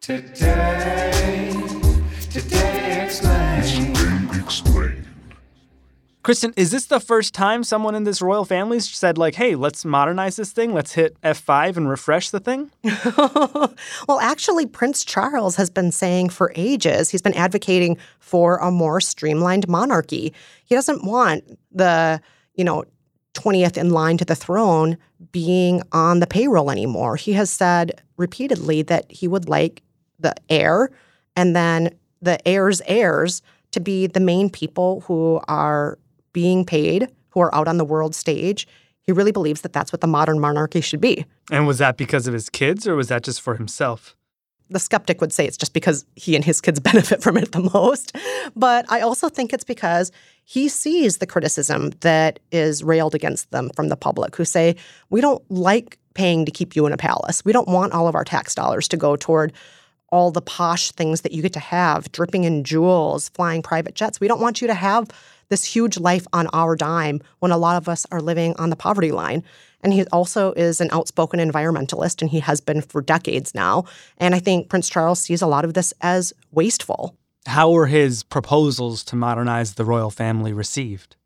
Today, 0.00 1.52
today 2.30 3.04
explain. 3.04 3.94
Kristen, 6.22 6.54
is 6.56 6.70
this 6.70 6.86
the 6.86 7.00
first 7.00 7.34
time 7.34 7.62
someone 7.62 7.94
in 7.94 8.04
this 8.04 8.22
royal 8.22 8.46
family 8.46 8.80
said, 8.80 9.18
like, 9.18 9.34
hey, 9.34 9.54
let's 9.56 9.84
modernize 9.84 10.36
this 10.36 10.52
thing? 10.52 10.72
Let's 10.72 10.92
hit 10.92 11.20
F5 11.20 11.76
and 11.76 11.86
refresh 11.86 12.30
the 12.30 12.40
thing? 12.40 12.70
well, 14.08 14.20
actually, 14.22 14.64
Prince 14.64 15.04
Charles 15.04 15.56
has 15.56 15.68
been 15.68 15.92
saying 15.92 16.30
for 16.30 16.50
ages, 16.56 17.10
he's 17.10 17.20
been 17.20 17.34
advocating 17.34 17.98
for 18.20 18.56
a 18.56 18.70
more 18.70 19.02
streamlined 19.02 19.68
monarchy. 19.68 20.32
He 20.64 20.74
doesn't 20.74 21.04
want 21.04 21.58
the, 21.72 22.22
you 22.54 22.64
know, 22.64 22.84
20th 23.34 23.76
in 23.76 23.90
line 23.90 24.16
to 24.16 24.24
the 24.24 24.34
throne 24.34 24.96
being 25.30 25.82
on 25.92 26.20
the 26.20 26.26
payroll 26.26 26.70
anymore. 26.70 27.16
He 27.16 27.34
has 27.34 27.50
said 27.50 28.02
repeatedly 28.16 28.80
that 28.82 29.12
he 29.12 29.28
would 29.28 29.46
like 29.46 29.82
the 30.20 30.34
heir 30.48 30.90
and 31.36 31.54
then 31.56 31.90
the 32.22 32.46
heir's 32.46 32.80
heirs 32.86 33.42
to 33.72 33.80
be 33.80 34.06
the 34.06 34.20
main 34.20 34.50
people 34.50 35.00
who 35.02 35.40
are 35.48 35.98
being 36.32 36.64
paid, 36.64 37.08
who 37.30 37.40
are 37.40 37.54
out 37.54 37.68
on 37.68 37.78
the 37.78 37.84
world 37.84 38.14
stage. 38.14 38.66
He 39.02 39.12
really 39.12 39.32
believes 39.32 39.62
that 39.62 39.72
that's 39.72 39.92
what 39.92 40.00
the 40.00 40.06
modern 40.06 40.38
monarchy 40.38 40.80
should 40.80 41.00
be. 41.00 41.24
And 41.50 41.66
was 41.66 41.78
that 41.78 41.96
because 41.96 42.26
of 42.26 42.34
his 42.34 42.48
kids 42.48 42.86
or 42.86 42.94
was 42.94 43.08
that 43.08 43.22
just 43.22 43.40
for 43.40 43.54
himself? 43.56 44.16
The 44.68 44.78
skeptic 44.78 45.20
would 45.20 45.32
say 45.32 45.46
it's 45.46 45.56
just 45.56 45.72
because 45.72 46.04
he 46.14 46.36
and 46.36 46.44
his 46.44 46.60
kids 46.60 46.78
benefit 46.80 47.22
from 47.22 47.36
it 47.36 47.52
the 47.52 47.70
most. 47.74 48.16
But 48.54 48.84
I 48.88 49.00
also 49.00 49.28
think 49.28 49.52
it's 49.52 49.64
because 49.64 50.12
he 50.44 50.68
sees 50.68 51.18
the 51.18 51.26
criticism 51.26 51.90
that 52.00 52.38
is 52.52 52.84
railed 52.84 53.14
against 53.14 53.50
them 53.50 53.70
from 53.74 53.88
the 53.88 53.96
public 53.96 54.36
who 54.36 54.44
say, 54.44 54.76
we 55.08 55.20
don't 55.20 55.42
like 55.50 55.98
paying 56.14 56.44
to 56.44 56.52
keep 56.52 56.76
you 56.76 56.86
in 56.86 56.92
a 56.92 56.96
palace. 56.96 57.44
We 57.44 57.52
don't 57.52 57.68
want 57.68 57.92
all 57.92 58.06
of 58.06 58.14
our 58.14 58.24
tax 58.24 58.54
dollars 58.54 58.88
to 58.88 58.96
go 58.96 59.16
toward 59.16 59.52
all 60.10 60.30
the 60.30 60.42
posh 60.42 60.90
things 60.92 61.20
that 61.22 61.32
you 61.32 61.42
get 61.42 61.52
to 61.54 61.60
have, 61.60 62.10
dripping 62.12 62.44
in 62.44 62.64
jewels, 62.64 63.28
flying 63.30 63.62
private 63.62 63.94
jets. 63.94 64.20
We 64.20 64.28
don't 64.28 64.40
want 64.40 64.60
you 64.60 64.66
to 64.66 64.74
have 64.74 65.08
this 65.48 65.64
huge 65.64 65.98
life 65.98 66.26
on 66.32 66.48
our 66.52 66.76
dime 66.76 67.20
when 67.40 67.50
a 67.50 67.58
lot 67.58 67.76
of 67.76 67.88
us 67.88 68.06
are 68.10 68.20
living 68.20 68.54
on 68.56 68.70
the 68.70 68.76
poverty 68.76 69.12
line. 69.12 69.42
And 69.82 69.92
he 69.92 70.04
also 70.06 70.52
is 70.52 70.80
an 70.80 70.88
outspoken 70.92 71.40
environmentalist, 71.40 72.20
and 72.20 72.30
he 72.30 72.40
has 72.40 72.60
been 72.60 72.82
for 72.82 73.00
decades 73.00 73.54
now. 73.54 73.84
And 74.18 74.34
I 74.34 74.38
think 74.38 74.68
Prince 74.68 74.88
Charles 74.88 75.20
sees 75.20 75.42
a 75.42 75.46
lot 75.46 75.64
of 75.64 75.74
this 75.74 75.94
as 76.00 76.32
wasteful. 76.52 77.16
How 77.46 77.70
were 77.70 77.86
his 77.86 78.22
proposals 78.22 79.02
to 79.04 79.16
modernize 79.16 79.74
the 79.74 79.84
royal 79.84 80.10
family 80.10 80.52
received? 80.52 81.16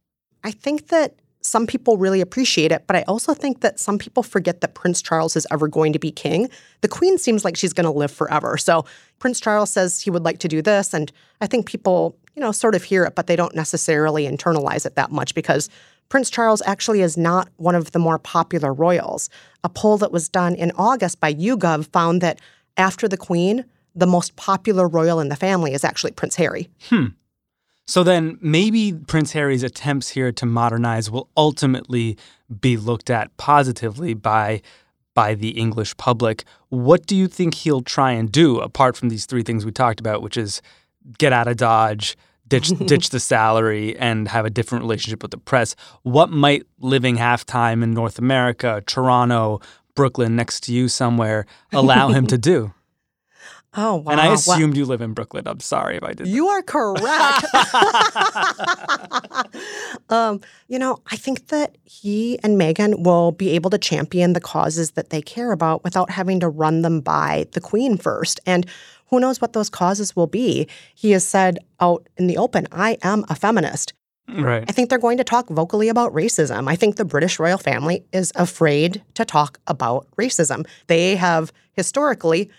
I 0.45 0.53
think 0.53 0.89
that 0.89 1.17
some 1.45 1.67
people 1.67 1.99
really 1.99 2.23
appreciate 2.23 2.73
it, 2.73 2.85
but 2.87 2.97
I 2.97 3.03
also 3.03 3.35
think 3.35 3.61
that 3.61 3.79
some 3.79 3.99
people 3.99 4.23
forget 4.23 4.63
that 4.63 4.75
Prince 4.75 5.03
Charles 5.03 5.37
is 5.37 5.47
ever 5.51 5.69
going 5.69 5.93
to 5.93 5.99
be 5.99 6.11
king. 6.11 6.49
The 6.81 6.89
queen 6.89 7.19
seems 7.19 7.45
like 7.45 7.55
she's 7.55 7.75
going 7.75 7.85
to 7.85 7.91
live 7.91 8.11
forever. 8.11 8.57
So 8.57 8.87
Prince 9.19 9.41
Charles 9.41 9.71
says 9.71 10.01
he 10.01 10.11
would 10.11 10.25
like 10.25 10.39
to 10.39 10.49
do 10.49 10.63
this, 10.63 10.95
and 10.95 11.13
I 11.43 11.47
think 11.47 11.67
people, 11.67 12.17
you 12.35 12.41
know, 12.41 12.51
sort 12.51 12.75
of 12.75 12.83
hear 12.83 13.05
it, 13.05 13.15
but 13.15 13.27
they 13.27 13.37
don't 13.37 13.55
necessarily 13.55 14.27
internalize 14.27 14.87
it 14.87 14.97
that 14.97 15.13
much 15.13 15.35
because 15.35 15.69
Prince 16.09 16.31
Charles 16.31 16.63
actually 16.65 17.03
is 17.03 17.17
not 17.17 17.49
one 17.57 17.75
of 17.75 17.93
the 17.93 17.99
more 17.99 18.19
popular 18.19 18.73
royals. 18.73 19.29
A 19.65 19.69
poll 19.69 19.99
that 19.99 20.13
was 20.13 20.31
done 20.31 20.55
in 20.55 20.73
August 20.77 21.21
by 21.21 21.35
YouGov 21.35 21.93
found 21.93 22.23
that 22.23 22.41
after 22.79 23.07
the 23.07 23.17
queen, 23.17 23.65
the 23.95 24.07
most 24.07 24.35
popular 24.37 24.89
royal 24.89 25.21
in 25.21 25.29
the 25.29 25.37
family 25.37 25.75
is 25.75 25.85
actually 25.85 26.13
Prince 26.13 26.37
Harry. 26.37 26.71
Hmm. 26.89 27.07
So 27.87 28.03
then 28.03 28.39
maybe 28.41 28.93
Prince 28.93 29.33
Harry's 29.33 29.63
attempts 29.63 30.11
here 30.11 30.33
to 30.33 30.47
modernize 30.47 31.11
will 31.11 31.29
ultimately 31.37 32.17
be 32.61 32.77
looked 32.77 33.11
at 33.11 33.37
positively 33.37 34.15
by 34.15 34.63
by 35.15 35.35
the 35.35 35.51
English 35.51 35.97
public. 35.97 36.45
What 36.71 37.07
do 37.07 37.15
you 37.15 37.29
think 37.29 37.55
he'll 37.55 37.83
try 37.83 38.11
and 38.13 38.33
do 38.33 38.59
apart 38.59 38.97
from 38.97 39.11
these 39.11 39.27
three 39.27 39.45
things 39.45 39.65
we 39.65 39.71
talked 39.71 40.01
about, 40.01 40.23
which 40.23 40.37
is 40.37 40.61
get 41.19 41.33
out 41.33 41.47
of 41.47 41.57
Dodge, 41.57 42.17
ditch 42.49 42.69
ditch 42.87 43.11
the 43.11 43.21
salary 43.21 43.97
and 43.99 44.29
have 44.29 44.45
a 44.45 44.51
different 44.51 44.83
relationship 44.83 45.23
with 45.23 45.31
the 45.31 45.39
press? 45.39 45.77
What 46.03 46.31
might 46.31 46.65
living 46.81 47.17
half-time 47.17 47.83
in 47.83 47.93
North 47.93 48.19
America, 48.19 48.83
Toronto, 48.87 49.61
Brooklyn 49.95 50.35
next 50.35 50.65
to 50.65 50.73
you 50.73 50.89
somewhere 50.89 51.47
allow 51.73 52.09
him 52.09 52.27
to 52.29 52.39
do? 52.53 52.73
Oh, 53.77 53.97
wow. 53.97 54.13
And 54.13 54.21
I 54.21 54.29
Wow. 54.29 54.35
assumed 54.35 54.77
you 54.77 54.85
live 54.85 55.01
in 55.01 55.15
Brooklyn. 55.15 55.47
I'm 55.49 55.61
sorry 55.61 55.97
if 55.97 56.05
I 56.05 56.13
did. 56.13 56.29
You 56.29 56.47
are 56.49 56.63
correct. 56.63 57.45
um, 60.11 60.41
you 60.69 60.79
know, 60.79 60.99
I 61.11 61.17
think 61.17 61.49
that 61.49 61.77
he 61.85 62.39
and 62.43 62.59
Meghan 62.61 63.03
will 63.05 63.33
be 63.33 63.51
able 63.51 63.71
to 63.71 63.79
champion 63.79 64.33
the 64.33 64.41
causes 64.41 64.93
that 64.93 65.11
they 65.11 65.21
care 65.23 65.53
about 65.53 65.83
without 65.85 66.11
having 66.11 66.41
to 66.41 66.49
run 66.49 66.83
them 66.83 67.01
by 67.01 67.47
the 67.53 67.61
Queen 67.61 67.97
first. 67.97 68.41
And 68.47 68.67
who 69.07 69.21
knows 69.21 69.41
what 69.41 69.53
those 69.53 69.69
causes 69.69 70.15
will 70.17 70.27
be? 70.27 70.69
He 70.95 71.11
has 71.13 71.27
said 71.27 71.59
out 71.81 72.09
in 72.17 72.27
the 72.27 72.37
open, 72.39 72.67
I 72.73 72.99
am 73.03 73.25
a 73.29 73.35
feminist. 73.35 73.93
Right. 74.27 74.65
I 74.67 74.73
think 74.73 74.89
they're 74.89 74.99
going 74.99 75.19
to 75.19 75.25
talk 75.25 75.49
vocally 75.51 75.89
about 75.89 76.13
racism. 76.15 76.67
I 76.69 76.77
think 76.77 76.97
the 76.97 77.05
British 77.05 77.39
royal 77.39 77.59
family 77.59 78.05
is 78.13 78.33
afraid 78.37 79.03
to 79.15 79.25
talk 79.25 79.59
about 79.67 80.07
racism. 80.17 80.67
They 80.87 81.17
have 81.17 81.53
historically 81.73 82.51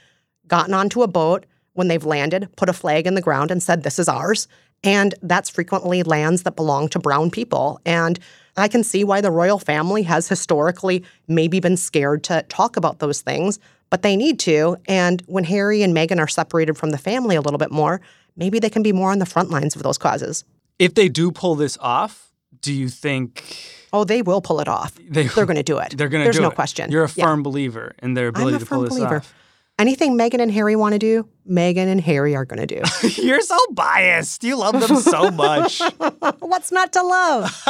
gotten 0.47 0.73
onto 0.73 1.01
a 1.01 1.08
boat 1.08 1.45
when 1.73 1.88
they've 1.88 2.05
landed, 2.05 2.49
put 2.55 2.69
a 2.69 2.73
flag 2.73 3.05
in 3.08 3.15
the 3.15 3.21
ground, 3.21 3.51
and 3.51 3.62
said, 3.62 3.84
This 3.84 3.99
is 3.99 4.08
ours. 4.08 4.47
And 4.84 5.15
that's 5.21 5.49
frequently 5.49 6.03
lands 6.03 6.43
that 6.43 6.55
belong 6.55 6.89
to 6.89 6.99
brown 6.99 7.31
people. 7.31 7.79
And 7.86 8.19
I 8.55 8.67
can 8.67 8.84
see 8.84 9.03
why 9.03 9.19
the 9.21 9.31
royal 9.31 9.58
family 9.60 10.03
has 10.03 10.27
historically 10.29 11.03
maybe 11.27 11.60
been 11.60 11.75
scared 11.77 12.23
to 12.25 12.43
talk 12.49 12.77
about 12.77 12.99
those 12.99 13.21
things, 13.21 13.60
but 13.89 14.01
they 14.03 14.15
need 14.15 14.39
to. 14.41 14.77
And 14.88 15.23
when 15.25 15.43
Harry 15.45 15.81
and 15.81 15.95
Meghan 15.95 16.19
are 16.19 16.27
separated 16.27 16.77
from 16.77 16.91
the 16.91 16.97
family 16.97 17.36
a 17.36 17.41
little 17.41 17.58
bit 17.58 17.71
more, 17.71 17.99
maybe 18.38 18.60
they 18.60 18.69
can 18.69 18.84
be 18.84 18.93
more 18.93 19.12
on 19.12 19.19
the 19.19 19.25
front 19.25 19.49
lines 19.49 19.75
of 19.75 19.81
those 19.84 19.97
causes. 19.97 20.43
If 20.77 20.93
they 20.93 21.10
do 21.10 21.31
pull 21.31 21.55
this 21.55 21.77
off, 21.81 22.31
do 22.62 22.71
you 22.73 22.89
think 22.89 23.43
Oh, 23.91 24.03
they 24.03 24.21
will 24.21 24.41
pull 24.41 24.60
it 24.60 24.67
off. 24.67 24.93
They- 25.10 25.27
are 25.27 25.45
going 25.45 25.55
to 25.55 25.63
do 25.63 25.77
it. 25.79 25.95
they're 25.97 26.10
going 26.10 26.21
to 26.21 26.25
There's 26.25 26.36
do 26.36 26.41
no 26.41 26.49
it? 26.49 26.55
question. 26.55 26.91
You're 26.91 27.05
a 27.05 27.12
Yeah. 27.15 27.25
firm 27.25 27.43
believer 27.43 27.93
in 28.03 28.13
their 28.13 28.27
ability 28.27 28.55
I'm 28.58 28.62
a 28.62 28.65
to 28.65 28.65
pull 28.65 28.77
firm 28.79 28.86
this 28.86 28.97
believer. 28.97 29.17
off. 29.17 29.34
Anything 29.77 30.17
Meghan 30.17 30.39
and 30.39 30.49
Harry 30.51 30.77
want 30.77 30.93
to 30.93 30.99
do, 30.99 31.27
Meghan 31.49 31.88
and 31.88 31.99
Harry 31.99 32.33
are 32.33 32.45
going 32.45 32.65
to 32.65 32.81
do. 32.81 32.81
You're 33.21 33.41
so 33.41 33.57
biased. 33.71 34.41
You 34.45 34.55
love 34.57 34.79
them 34.79 34.95
so 34.97 35.29
much. 35.31 35.79
What's 36.39 36.71
not 36.71 36.93
to 36.93 37.03
love? 37.03 37.63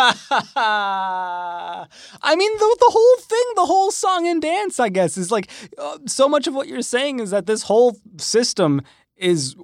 I 0.55 1.87
mean, 2.37 2.57
the, 2.57 2.77
the 2.79 2.91
whole 2.91 3.17
thing, 3.17 3.43
the 3.55 3.65
whole 3.65 3.89
song 3.89 4.27
and 4.27 4.39
dance, 4.39 4.79
I 4.79 4.89
guess, 4.89 5.17
is 5.17 5.31
like 5.31 5.49
uh, 5.79 5.97
so 6.05 6.29
much 6.29 6.45
of 6.45 6.53
what 6.53 6.67
you're 6.67 6.83
saying 6.83 7.21
is 7.21 7.31
that 7.31 7.47
this 7.47 7.63
whole 7.63 7.97
system 8.17 8.83
is 9.17 9.55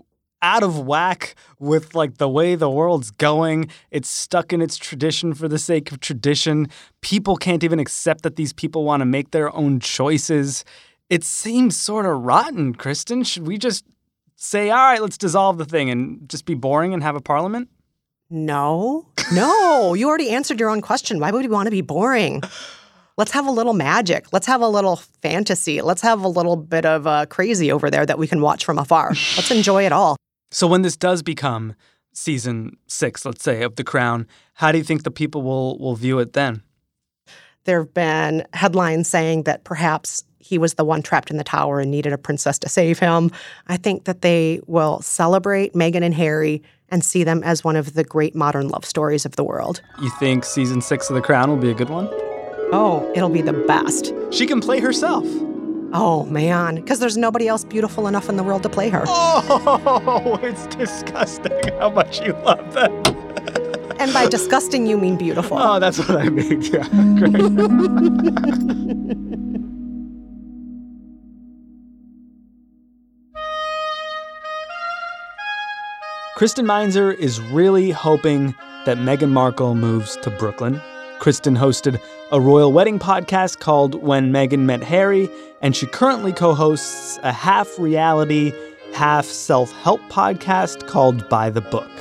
out 0.42 0.64
of 0.64 0.80
whack 0.80 1.36
with 1.60 1.94
like 1.94 2.18
the 2.18 2.28
way 2.28 2.56
the 2.56 2.72
world's 2.72 3.12
going. 3.12 3.70
It's 3.92 4.10
stuck 4.10 4.52
in 4.52 4.62
its 4.62 4.78
tradition 4.78 5.36
for 5.36 5.48
the 5.48 5.60
sake 5.60 5.92
of 5.92 6.00
tradition. 6.00 6.70
People 7.02 7.36
can't 7.36 7.64
even 7.64 7.80
accept 7.80 8.24
that 8.24 8.36
these 8.36 8.52
people 8.52 8.84
want 8.84 9.02
to 9.02 9.06
make 9.06 9.30
their 9.30 9.56
own 9.56 9.80
choices. 9.80 10.66
It 11.12 11.26
seems 11.26 11.76
sort 11.76 12.06
of 12.06 12.22
rotten, 12.22 12.74
Kristen. 12.74 13.26
Should 13.26 13.46
we 13.46 13.58
just 13.58 13.84
say, 14.38 14.70
all 14.70 14.78
right, 14.78 15.02
let's 15.02 15.18
dissolve 15.18 15.58
the 15.58 15.66
thing 15.66 15.90
and 15.90 16.30
just 16.30 16.46
be 16.46 16.54
boring 16.54 16.94
and 16.94 17.04
have 17.04 17.18
a 17.18 17.22
parliament? 17.22 17.68
No, 18.30 19.10
no. 19.34 19.94
You 20.02 20.08
already 20.08 20.30
answered 20.30 20.58
your 20.58 20.70
own 20.70 20.80
question. 20.80 21.20
Why 21.20 21.32
would 21.32 21.42
we 21.42 21.50
want 21.50 21.68
to 21.68 21.72
be 21.72 21.82
boring? 21.82 22.42
Let's 23.18 23.32
have 23.32 23.46
a 23.46 23.52
little 23.52 23.74
magic. 23.74 24.32
Let's 24.32 24.48
have 24.48 24.62
a 24.62 24.70
little 24.70 24.96
fantasy. 25.22 25.82
Let's 25.82 26.02
have 26.02 26.24
a 26.24 26.30
little 26.30 26.56
bit 26.56 26.86
of 26.86 27.06
uh, 27.06 27.26
crazy 27.26 27.74
over 27.74 27.90
there 27.90 28.06
that 28.06 28.18
we 28.18 28.26
can 28.26 28.40
watch 28.40 28.64
from 28.64 28.80
afar. 28.80 29.10
Let's 29.36 29.52
enjoy 29.52 29.86
it 29.86 29.92
all. 29.92 30.16
So 30.50 30.66
when 30.66 30.82
this 30.82 30.96
does 30.96 31.24
become 31.24 31.76
season 32.14 32.78
six, 32.88 33.26
let's 33.26 33.44
say, 33.44 33.64
of 33.64 33.76
The 33.76 33.84
Crown, 33.84 34.28
how 34.54 34.72
do 34.72 34.78
you 34.78 34.84
think 34.86 35.04
the 35.04 35.12
people 35.12 35.42
will 35.42 35.78
will 35.78 35.96
view 35.98 36.20
it 36.20 36.32
then? 36.32 36.64
There 37.66 37.80
have 37.80 37.94
been 37.94 38.46
headlines 38.54 39.10
saying 39.10 39.44
that 39.44 39.66
perhaps 39.66 40.24
he 40.42 40.58
was 40.58 40.74
the 40.76 40.86
one 40.86 41.02
trapped 41.02 41.32
in 41.32 41.38
the 41.38 41.44
tower 41.44 41.80
and 41.80 41.92
needed 41.92 42.14
a 42.14 42.18
princess 42.18 42.58
to 42.60 42.70
save 42.70 43.00
him. 43.00 43.32
I 43.68 43.78
think 43.78 44.06
that 44.06 44.22
they 44.22 44.62
will 44.68 45.02
celebrate 45.02 45.74
Meghan 45.74 46.04
and 46.04 46.14
Harry 46.14 46.62
and 46.90 47.04
see 47.06 47.24
them 47.24 47.42
as 47.44 47.64
one 47.64 47.76
of 47.76 47.94
the 47.94 48.04
great 48.04 48.36
modern 48.36 48.68
love 48.68 48.84
stories 48.86 49.26
of 49.26 49.36
the 49.36 49.44
world. 49.44 49.82
You 50.02 50.10
think 50.20 50.44
season 50.44 50.82
six 50.82 51.10
of 51.10 51.16
The 51.16 51.22
Crown 51.22 51.50
will 51.50 51.58
be 51.58 51.72
a 51.72 51.74
good 51.74 51.90
one? 51.90 52.08
Oh, 52.74 53.10
it'll 53.16 53.30
be 53.30 53.42
the 53.42 53.54
best. 53.54 54.14
She 54.32 54.46
can 54.46 54.60
play 54.62 54.80
herself. 54.80 55.26
Oh, 55.94 56.26
man. 56.26 56.76
Because 56.76 57.00
there's 57.00 57.18
nobody 57.18 57.48
else 57.48 57.66
beautiful 57.66 58.08
enough 58.08 58.30
in 58.30 58.38
the 58.38 58.44
world 58.44 58.64
to 58.64 58.70
play 58.70 58.90
her. 58.90 59.04
Oh, 59.08 60.40
it's 60.44 60.68
disgusting 60.76 61.52
how 61.80 61.90
much 61.90 62.22
you 62.22 62.34
love 62.34 62.74
that. 62.74 62.92
And 64.00 64.14
by 64.14 64.28
disgusting, 64.28 64.88
you 64.88 64.98
mean 64.98 65.18
beautiful. 65.18 65.58
Oh, 65.60 65.80
that's 65.80 66.00
what 66.00 66.12
I 66.12 66.30
mean. 66.30 66.62
Yeah, 66.72 66.88
great. 67.20 67.36
Kristen 76.42 76.66
Meinzer 76.66 77.12
is 77.12 77.40
really 77.40 77.92
hoping 77.92 78.56
that 78.88 78.98
Meghan 78.98 79.30
Markle 79.30 79.76
moves 79.76 80.18
to 80.24 80.32
Brooklyn. 80.32 80.82
Kristen 81.20 81.56
hosted 81.56 82.02
a 82.32 82.42
royal 82.42 82.74
wedding 82.74 82.98
podcast 82.98 83.60
called 83.60 84.02
When 84.02 84.32
Meghan 84.32 84.62
Met 84.62 84.82
Harry, 84.82 85.30
and 85.62 85.76
she 85.76 85.86
currently 85.86 86.34
co 86.34 86.56
hosts 86.56 87.20
a 87.22 87.32
half 87.32 87.78
reality, 87.78 88.54
half 88.92 89.26
self 89.26 89.72
help 89.84 90.02
podcast 90.10 90.88
called 90.88 91.30
By 91.30 91.52
the 91.52 91.62
Book. 91.62 91.92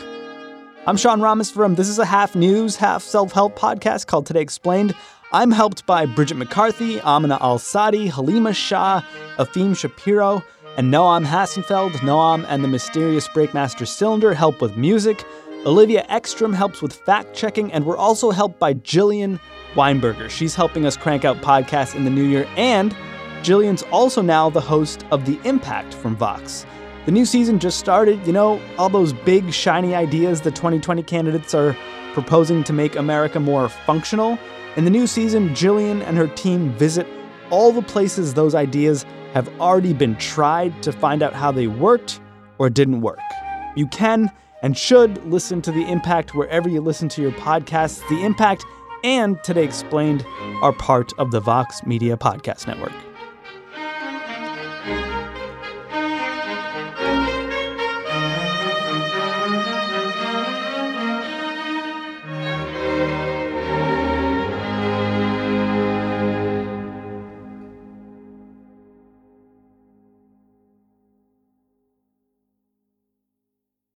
I'm 0.86 0.96
Sean 0.96 1.20
Ramos 1.20 1.50
from 1.50 1.74
This 1.74 1.90
is 1.90 1.98
a 1.98 2.06
half 2.06 2.34
news, 2.34 2.76
half 2.76 3.02
self 3.02 3.32
help 3.32 3.58
podcast 3.58 4.06
called 4.06 4.24
Today 4.24 4.40
Explained. 4.40 4.94
I'm 5.34 5.50
helped 5.50 5.84
by 5.84 6.06
Bridget 6.06 6.38
McCarthy, 6.38 6.98
Amina 7.02 7.36
Al 7.42 7.58
Sadi, 7.58 8.06
Halima 8.06 8.54
Shah, 8.54 9.02
Efim 9.36 9.76
Shapiro, 9.76 10.42
and 10.80 10.90
Noam 10.90 11.26
Hassenfeld. 11.26 11.92
Noam 11.96 12.46
and 12.48 12.64
the 12.64 12.68
mysterious 12.68 13.28
Breakmaster 13.28 13.86
Cylinder 13.86 14.32
help 14.32 14.62
with 14.62 14.78
music. 14.78 15.26
Olivia 15.66 16.06
Ekstrom 16.08 16.54
helps 16.54 16.80
with 16.80 16.94
fact 16.94 17.34
checking, 17.34 17.70
and 17.70 17.84
we're 17.84 17.98
also 17.98 18.30
helped 18.30 18.58
by 18.58 18.72
Jillian 18.72 19.38
Weinberger. 19.74 20.30
She's 20.30 20.54
helping 20.54 20.86
us 20.86 20.96
crank 20.96 21.26
out 21.26 21.36
podcasts 21.42 21.94
in 21.94 22.04
the 22.04 22.10
new 22.10 22.24
year, 22.24 22.48
and 22.56 22.96
Jillian's 23.42 23.82
also 23.92 24.22
now 24.22 24.48
the 24.48 24.62
host 24.62 25.04
of 25.10 25.26
The 25.26 25.38
Impact 25.46 25.92
from 25.92 26.16
Vox. 26.16 26.64
The 27.04 27.12
new 27.12 27.26
season 27.26 27.58
just 27.58 27.78
started. 27.78 28.26
You 28.26 28.32
know, 28.32 28.58
all 28.78 28.88
those 28.88 29.12
big, 29.12 29.52
shiny 29.52 29.94
ideas 29.94 30.40
the 30.40 30.50
2020 30.50 31.02
candidates 31.02 31.52
are 31.52 31.76
proposing 32.14 32.64
to 32.64 32.72
make 32.72 32.96
America 32.96 33.38
more 33.38 33.68
functional. 33.68 34.38
In 34.76 34.86
the 34.86 34.90
new 34.90 35.06
season, 35.06 35.50
Jillian 35.50 36.02
and 36.06 36.16
her 36.16 36.28
team 36.28 36.72
visit 36.72 37.06
all 37.50 37.70
the 37.70 37.82
places 37.82 38.32
those 38.32 38.54
ideas 38.54 39.04
have 39.32 39.48
already 39.60 39.92
been 39.92 40.16
tried 40.16 40.82
to 40.82 40.92
find 40.92 41.22
out 41.22 41.32
how 41.32 41.50
they 41.52 41.66
worked 41.66 42.20
or 42.58 42.68
didn't 42.70 43.00
work. 43.00 43.20
You 43.76 43.86
can 43.86 44.30
and 44.62 44.76
should 44.76 45.24
listen 45.24 45.62
to 45.62 45.72
The 45.72 45.88
Impact 45.90 46.34
wherever 46.34 46.68
you 46.68 46.80
listen 46.80 47.08
to 47.10 47.22
your 47.22 47.32
podcasts. 47.32 48.06
The 48.08 48.24
Impact 48.24 48.64
and 49.04 49.42
Today 49.42 49.64
Explained 49.64 50.24
are 50.62 50.72
part 50.72 51.12
of 51.18 51.30
the 51.30 51.40
Vox 51.40 51.84
Media 51.86 52.16
Podcast 52.16 52.66
Network. 52.66 52.92